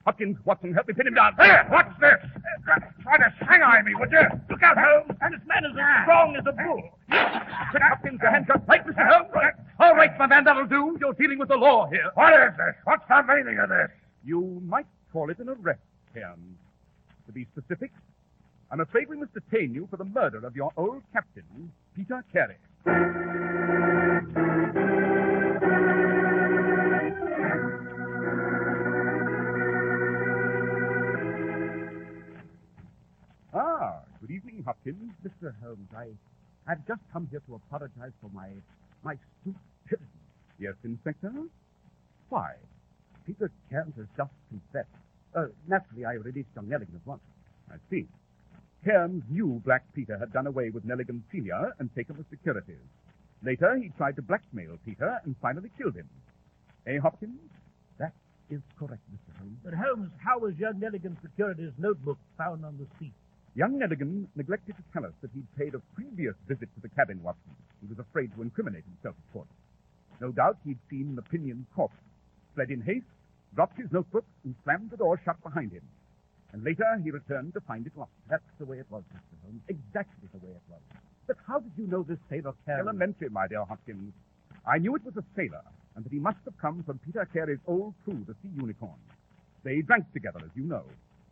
Hopkins, 0.04 0.36
Watson, 0.44 0.72
help 0.72 0.88
me 0.88 0.94
pin 0.94 1.06
him 1.06 1.14
down. 1.14 1.34
There! 1.36 1.66
What's 1.68 1.92
this? 2.00 2.16
Try 3.02 3.18
to 3.18 3.34
shanghai 3.44 3.82
me, 3.82 3.94
would 3.94 4.10
you? 4.10 4.22
Look 4.48 4.62
out, 4.62 4.76
Holmes! 4.78 5.18
And 5.20 5.34
this 5.34 5.40
man 5.46 5.64
is 5.64 5.76
as 5.78 6.04
strong 6.04 6.34
as 6.36 6.44
a 6.46 6.52
bull. 6.52 6.82
Put 7.72 7.82
Hopkins, 7.82 8.18
your 8.22 8.30
handcuffs 8.30 8.66
tight, 8.66 8.86
Mr. 8.86 9.06
Holmes. 9.06 9.30
All 9.78 9.94
right, 9.94 10.16
my 10.18 10.26
man, 10.26 10.44
that'll 10.44 10.66
do. 10.66 10.96
You're 11.00 11.12
dealing 11.12 11.38
with 11.38 11.48
the 11.48 11.56
law 11.56 11.86
here. 11.90 12.10
What 12.14 12.32
is 12.32 12.56
this? 12.56 12.74
What's 12.84 13.04
the 13.08 13.22
meaning 13.28 13.58
of 13.58 13.68
this? 13.68 13.90
You 14.24 14.62
might 14.66 14.86
call 15.12 15.30
it 15.30 15.38
an 15.38 15.50
arrest, 15.50 15.80
Cairns. 16.14 16.56
To 17.26 17.32
be 17.32 17.46
specific, 17.52 17.92
I'm 18.70 18.80
afraid 18.80 19.08
we 19.08 19.16
must 19.16 19.32
detain 19.32 19.72
you 19.72 19.86
for 19.90 19.96
the 19.96 20.04
murder 20.04 20.44
of 20.46 20.54
your 20.54 20.70
old 20.76 21.02
captain, 21.12 21.72
Peter 21.96 22.22
Carey. 22.30 22.58
Ah, 33.54 34.00
good 34.20 34.30
evening, 34.30 34.62
Hopkins. 34.66 35.12
Mr. 35.24 35.54
Holmes, 35.62 35.88
I, 35.96 36.08
I've 36.70 36.86
just 36.86 37.00
come 37.10 37.26
here 37.30 37.40
to 37.48 37.54
apologize 37.54 38.12
for 38.20 38.28
my, 38.34 38.50
my 39.02 39.16
stupidity. 39.40 40.04
Yes, 40.58 40.74
Inspector? 40.84 41.32
Why? 42.28 42.52
Peter 43.24 43.50
Cairns 43.70 43.94
has 43.96 44.06
just 44.14 44.32
confessed. 44.50 44.88
Uh, 45.34 45.46
naturally, 45.66 46.04
I 46.04 46.12
released 46.14 46.48
young 46.54 46.66
Nelligan 46.66 46.96
at 46.96 47.06
once. 47.06 47.22
I 47.70 47.76
see. 47.88 48.06
Cairns 48.84 49.22
knew 49.28 49.60
Black 49.64 49.84
Peter 49.94 50.18
had 50.18 50.32
done 50.32 50.46
away 50.46 50.70
with 50.70 50.86
Nelligan 50.86 51.22
Sr. 51.32 51.74
and 51.78 51.94
taken 51.94 52.16
the 52.16 52.24
securities. 52.30 52.86
Later, 53.42 53.76
he 53.76 53.90
tried 53.96 54.16
to 54.16 54.22
blackmail 54.22 54.78
Peter 54.84 55.20
and 55.24 55.34
finally 55.42 55.70
killed 55.76 55.94
him. 55.94 56.08
Eh, 56.86 56.98
Hopkins? 56.98 57.38
That 57.98 58.12
is 58.50 58.60
correct, 58.78 59.02
Mr. 59.12 59.36
Holmes. 59.38 59.58
But, 59.64 59.74
Holmes, 59.74 60.10
how 60.18 60.38
was 60.38 60.56
young 60.58 60.80
Nelligan's 60.80 61.20
securities 61.22 61.72
notebook 61.78 62.18
found 62.36 62.64
on 62.64 62.78
the 62.78 62.86
seat? 62.98 63.12
Young 63.54 63.78
Nelligan 63.78 64.26
neglected 64.36 64.76
to 64.76 64.82
tell 64.92 65.04
us 65.04 65.12
that 65.22 65.30
he'd 65.34 65.46
paid 65.56 65.74
a 65.74 65.80
previous 65.94 66.34
visit 66.46 66.68
to 66.74 66.80
the 66.80 66.88
cabin, 66.88 67.22
Watson. 67.22 67.54
He 67.80 67.88
was 67.88 67.98
afraid 67.98 68.34
to 68.34 68.42
incriminate 68.42 68.84
himself, 68.84 69.16
of 69.18 69.32
course. 69.32 69.48
No 70.20 70.30
doubt 70.30 70.58
he'd 70.64 70.78
seen 70.90 71.16
the 71.16 71.22
pinioned 71.22 71.66
corpse, 71.74 71.96
fled 72.54 72.70
in 72.70 72.82
haste, 72.82 73.06
dropped 73.54 73.78
his 73.78 73.90
notebook, 73.92 74.24
and 74.44 74.54
slammed 74.64 74.90
the 74.90 74.96
door 74.96 75.20
shut 75.24 75.40
behind 75.42 75.72
him. 75.72 75.82
And 76.52 76.64
later 76.64 77.00
he 77.04 77.10
returned 77.10 77.52
to 77.54 77.60
find 77.60 77.86
it 77.86 77.92
locked. 77.96 78.16
That's 78.28 78.42
the 78.58 78.64
way 78.64 78.78
it 78.78 78.86
was, 78.90 79.02
Mr. 79.14 79.36
Holmes. 79.44 79.60
Exactly 79.68 80.28
the 80.32 80.38
way 80.38 80.52
it 80.52 80.62
was. 80.68 80.80
But 81.26 81.36
how 81.46 81.60
did 81.60 81.72
you 81.76 81.86
know 81.86 82.02
this 82.02 82.18
sailor 82.30 82.54
Cairns? 82.64 82.80
Elementary, 82.80 83.28
my 83.28 83.46
dear 83.46 83.64
Hopkins. 83.64 84.14
I 84.66 84.78
knew 84.78 84.96
it 84.96 85.04
was 85.04 85.16
a 85.16 85.24
sailor, 85.36 85.62
and 85.94 86.04
that 86.04 86.12
he 86.12 86.18
must 86.18 86.38
have 86.46 86.56
come 86.58 86.82
from 86.84 86.98
Peter 87.04 87.28
Carey's 87.32 87.60
old 87.66 87.94
crew, 88.04 88.24
the 88.26 88.34
Sea 88.42 88.50
Unicorn. 88.56 88.96
They 89.62 89.82
drank 89.82 90.10
together, 90.12 90.40
as 90.42 90.50
you 90.54 90.64
know. 90.64 90.84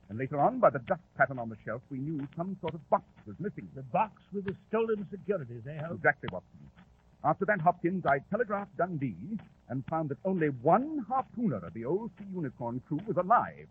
And 0.08 0.18
later 0.18 0.38
on, 0.40 0.60
by 0.60 0.70
the 0.70 0.78
dust 0.80 1.00
pattern 1.16 1.38
on 1.38 1.48
the 1.48 1.56
shelf, 1.64 1.82
we 1.90 1.98
knew 1.98 2.26
some 2.36 2.56
sort 2.60 2.74
of 2.74 2.90
box 2.90 3.04
was 3.26 3.36
missing. 3.40 3.68
The 3.74 3.82
box 3.82 4.12
with 4.32 4.44
the 4.44 4.54
stolen 4.68 5.06
securities, 5.10 5.62
eh, 5.66 5.78
Holmes? 5.80 5.96
Exactly, 5.98 6.28
Watson. 6.30 6.70
After 7.24 7.44
that, 7.46 7.60
Hopkins, 7.60 8.04
I 8.06 8.18
telegraphed 8.30 8.76
Dundee 8.76 9.38
and 9.68 9.84
found 9.86 10.10
that 10.10 10.18
only 10.24 10.48
one 10.62 11.04
harpooner 11.08 11.66
of 11.66 11.74
the 11.74 11.84
old 11.84 12.10
Sea 12.18 12.26
Unicorn 12.32 12.80
crew 12.86 13.00
was 13.06 13.16
alive. 13.16 13.66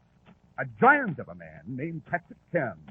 A 0.58 0.66
giant 0.80 1.20
of 1.20 1.28
a 1.28 1.36
man 1.36 1.62
named 1.68 2.06
Patrick 2.06 2.40
Cairns. 2.52 2.90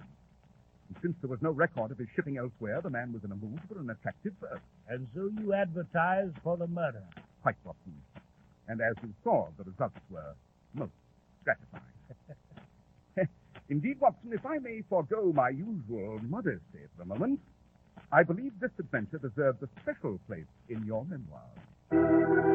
And 0.88 0.96
since 1.00 1.14
there 1.22 1.30
was 1.30 1.40
no 1.40 1.50
record 1.50 1.90
of 1.90 1.98
his 1.98 2.08
shipping 2.14 2.36
elsewhere, 2.36 2.80
the 2.82 2.90
man 2.90 3.12
was 3.12 3.24
in 3.24 3.32
a 3.32 3.36
mood 3.36 3.58
for 3.68 3.78
an 3.78 3.88
attractive 3.88 4.38
berth. 4.38 4.60
And 4.88 5.06
so 5.14 5.30
you 5.40 5.54
advertised 5.54 6.36
for 6.42 6.58
the 6.58 6.66
murder. 6.66 7.02
Quite, 7.42 7.56
Watson. 7.64 7.94
And 8.68 8.80
as 8.82 8.94
you 9.02 9.14
saw, 9.22 9.48
the 9.56 9.64
results 9.64 9.96
were 10.10 10.34
most 10.74 10.92
gratifying. 11.44 11.84
Indeed, 13.70 13.98
Watson, 13.98 14.32
if 14.34 14.44
I 14.44 14.58
may 14.58 14.82
forego 14.88 15.32
my 15.34 15.48
usual 15.48 16.20
modesty 16.28 16.84
for 16.96 17.02
a 17.02 17.06
moment, 17.06 17.40
I 18.12 18.22
believe 18.22 18.52
this 18.60 18.70
adventure 18.78 19.18
deserves 19.18 19.62
a 19.62 19.68
special 19.80 20.18
place 20.26 20.44
in 20.68 20.84
your 20.84 21.06
memoirs. 21.06 22.53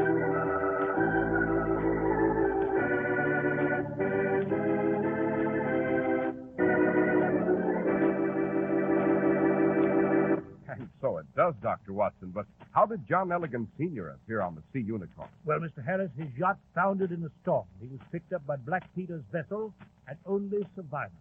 So 11.01 11.17
it 11.17 11.25
does, 11.35 11.53
Dr. 11.61 11.93
Watson, 11.93 12.31
but 12.33 12.45
how 12.71 12.85
did 12.85 13.07
John 13.07 13.29
Nelligan 13.29 13.67
Sr. 13.77 14.09
appear 14.09 14.41
on 14.41 14.55
the 14.55 14.61
Sea 14.73 14.85
Unicorn? 14.85 15.29
Well, 15.45 15.59
Mr. 15.59 15.83
Harris, 15.85 16.11
his 16.17 16.27
yacht 16.37 16.57
foundered 16.75 17.11
in 17.11 17.23
a 17.23 17.29
storm. 17.41 17.65
He 17.81 17.87
was 17.87 17.99
picked 18.11 18.33
up 18.33 18.45
by 18.45 18.57
Black 18.57 18.83
Peter's 18.95 19.23
vessel 19.31 19.73
and 20.07 20.17
only 20.25 20.67
survivor. 20.75 21.11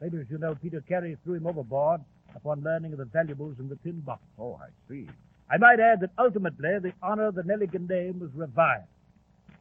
Later, 0.00 0.20
as 0.20 0.26
you 0.30 0.38
know, 0.38 0.54
Peter 0.54 0.82
Carey 0.82 1.16
threw 1.24 1.34
him 1.34 1.46
overboard 1.46 2.00
upon 2.34 2.62
learning 2.62 2.92
of 2.92 2.98
the 2.98 3.04
valuables 3.06 3.56
in 3.58 3.68
the 3.68 3.76
tin 3.76 4.00
box. 4.00 4.22
Oh, 4.38 4.58
I 4.60 4.68
see. 4.88 5.08
I 5.50 5.58
might 5.58 5.80
add 5.80 6.00
that 6.00 6.10
ultimately 6.18 6.78
the 6.82 6.92
honor 7.02 7.26
of 7.26 7.34
the 7.36 7.42
Nelligan 7.42 7.88
name 7.88 8.18
was 8.20 8.30
revived. 8.34 8.88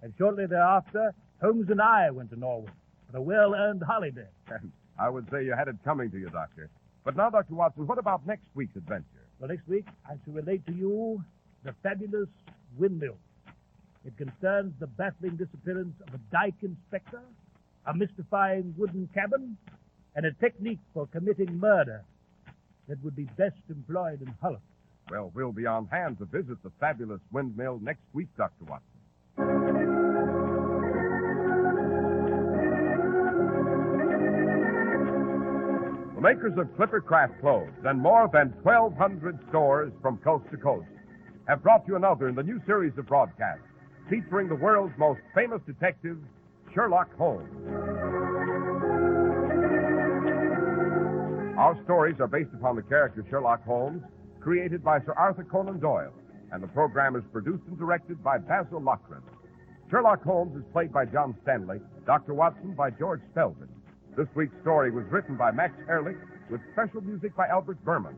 And 0.01 0.13
shortly 0.17 0.45
thereafter, 0.47 1.13
Holmes 1.41 1.69
and 1.69 1.81
I 1.81 2.09
went 2.09 2.31
to 2.31 2.39
Norway 2.39 2.69
for 3.11 3.17
a 3.17 3.21
well-earned 3.21 3.83
holiday. 3.83 4.27
I 4.99 5.09
would 5.09 5.29
say 5.29 5.45
you 5.45 5.53
had 5.53 5.67
it 5.67 5.75
coming 5.85 6.09
to 6.11 6.17
you, 6.17 6.29
Doctor. 6.29 6.69
But 7.03 7.15
now, 7.15 7.29
Dr. 7.29 7.53
Watson, 7.53 7.85
what 7.85 7.99
about 7.99 8.25
next 8.25 8.47
week's 8.55 8.75
adventure? 8.75 9.24
Well, 9.39 9.49
next 9.49 9.67
week, 9.67 9.85
I 10.05 10.13
shall 10.23 10.33
relate 10.33 10.65
to 10.67 10.73
you 10.73 11.23
the 11.63 11.73
fabulous 11.83 12.29
windmill. 12.77 13.17
It 14.05 14.15
concerns 14.17 14.73
the 14.79 14.87
baffling 14.87 15.35
disappearance 15.35 15.95
of 16.07 16.13
a 16.13 16.19
dike 16.31 16.61
inspector, 16.61 17.21
a 17.85 17.93
mystifying 17.93 18.73
wooden 18.77 19.09
cabin, 19.13 19.57
and 20.15 20.25
a 20.25 20.31
technique 20.33 20.79
for 20.93 21.07
committing 21.07 21.59
murder 21.59 22.03
that 22.87 23.03
would 23.03 23.15
be 23.15 23.25
best 23.37 23.57
employed 23.69 24.21
in 24.21 24.33
Holland. 24.41 24.61
Well, 25.09 25.31
we'll 25.33 25.51
be 25.51 25.65
on 25.65 25.87
hand 25.87 26.19
to 26.19 26.25
visit 26.25 26.61
the 26.63 26.71
fabulous 26.79 27.21
windmill 27.31 27.79
next 27.81 28.03
week, 28.13 28.27
Dr. 28.37 28.65
Watson. 28.65 28.94
The 36.15 36.21
makers 36.21 36.53
of 36.57 36.73
Clipper 36.77 37.01
Craft 37.01 37.41
clothes 37.41 37.73
and 37.83 37.99
more 37.99 38.29
than 38.31 38.53
1,200 38.63 39.37
stores 39.49 39.91
from 40.01 40.17
coast 40.19 40.45
to 40.51 40.57
coast 40.57 40.87
have 41.49 41.61
brought 41.61 41.85
you 41.87 41.97
another 41.97 42.29
in 42.29 42.35
the 42.35 42.43
new 42.43 42.61
series 42.65 42.97
of 42.97 43.05
broadcasts 43.05 43.67
featuring 44.09 44.47
the 44.47 44.55
world's 44.55 44.93
most 44.97 45.19
famous 45.35 45.59
detective, 45.67 46.17
Sherlock 46.73 47.13
Holmes. 47.17 47.49
Our 51.57 51.77
stories 51.83 52.15
are 52.21 52.27
based 52.27 52.53
upon 52.53 52.77
the 52.77 52.83
character 52.83 53.25
Sherlock 53.29 53.65
Holmes, 53.65 54.01
created 54.39 54.85
by 54.85 54.99
Sir 55.01 55.13
Arthur 55.17 55.43
Conan 55.43 55.79
Doyle, 55.79 56.13
and 56.53 56.63
the 56.63 56.67
program 56.67 57.17
is 57.17 57.23
produced 57.33 57.63
and 57.67 57.77
directed 57.77 58.23
by 58.23 58.37
Basil 58.37 58.79
Loughrane. 58.79 59.21
Sherlock 59.91 60.23
Holmes 60.23 60.55
is 60.55 60.63
played 60.71 60.93
by 60.93 61.05
John 61.05 61.35
Stanley, 61.43 61.79
Dr. 62.05 62.33
Watson 62.33 62.73
by 62.73 62.89
George 62.91 63.21
Spelvin. 63.35 63.67
This 64.17 64.27
week's 64.33 64.55
story 64.61 64.91
was 64.91 65.03
written 65.11 65.35
by 65.35 65.51
Max 65.51 65.73
Ehrlich 65.89 66.15
with 66.49 66.61
special 66.71 67.01
music 67.01 67.35
by 67.35 67.47
Albert 67.47 67.83
Berman. 67.83 68.15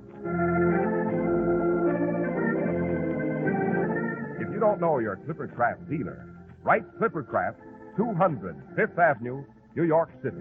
If 4.40 4.54
you 4.54 4.60
don't 4.60 4.80
know 4.80 5.00
your 5.00 5.18
Clippercraft 5.26 5.90
dealer, 5.90 6.30
write 6.62 6.84
Clippercraft, 7.00 7.56
200 7.98 8.56
Fifth 8.76 9.00
Avenue, 9.00 9.44
New 9.76 9.86
York 9.86 10.12
City. 10.22 10.38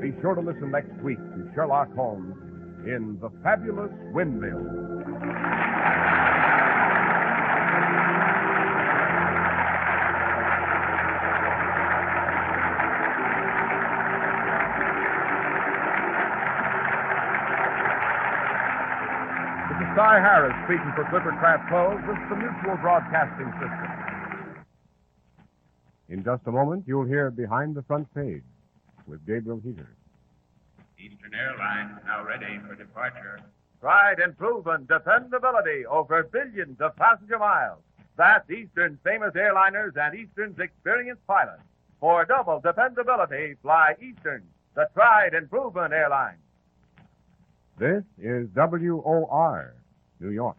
Be 0.00 0.14
sure 0.22 0.36
to 0.36 0.40
listen 0.40 0.70
next 0.70 0.94
week 1.02 1.18
to 1.18 1.50
Sherlock 1.52 1.92
Holmes 1.96 2.36
in 2.86 3.18
The 3.20 3.30
Fabulous 3.42 3.90
Windmill. 4.12 4.86
Cy 19.96 20.20
Harris 20.20 20.52
speaking 20.68 20.92
for 20.92 21.04
Clippercraft 21.08 21.70
Clothes. 21.70 22.04
This 22.04 22.20
is 22.20 22.28
the 22.28 22.36
Mutual 22.36 22.76
Broadcasting 22.82 23.50
System. 23.56 24.66
In 26.10 26.22
just 26.22 26.42
a 26.44 26.52
moment, 26.52 26.84
you'll 26.86 27.06
hear 27.06 27.30
Behind 27.30 27.74
the 27.74 27.82
Front 27.82 28.12
Page 28.14 28.42
with 29.06 29.26
Gabriel 29.26 29.56
Heatter. 29.64 29.86
Eastern 30.98 31.32
Airlines 31.32 31.98
now 32.04 32.22
ready 32.26 32.60
for 32.68 32.74
departure. 32.74 33.40
Pride 33.80 34.18
and 34.18 34.36
proven 34.36 34.84
dependability 34.84 35.86
over 35.86 36.24
billions 36.24 36.78
of 36.82 36.94
passenger 36.96 37.38
miles. 37.38 37.80
That's 38.18 38.50
Eastern's 38.50 38.98
famous 39.02 39.32
airliners 39.32 39.96
and 39.96 40.14
Eastern's 40.14 40.58
experienced 40.58 41.26
pilots. 41.26 41.62
For 42.00 42.26
double 42.26 42.60
dependability, 42.60 43.54
fly 43.62 43.94
Eastern, 43.98 44.42
the 44.74 44.90
tried 44.92 45.32
and 45.32 45.48
proven 45.48 45.94
airline. 45.94 46.36
This 47.78 48.04
is 48.18 48.48
WOR, 48.54 49.72
New 50.20 50.30
York. 50.30 50.56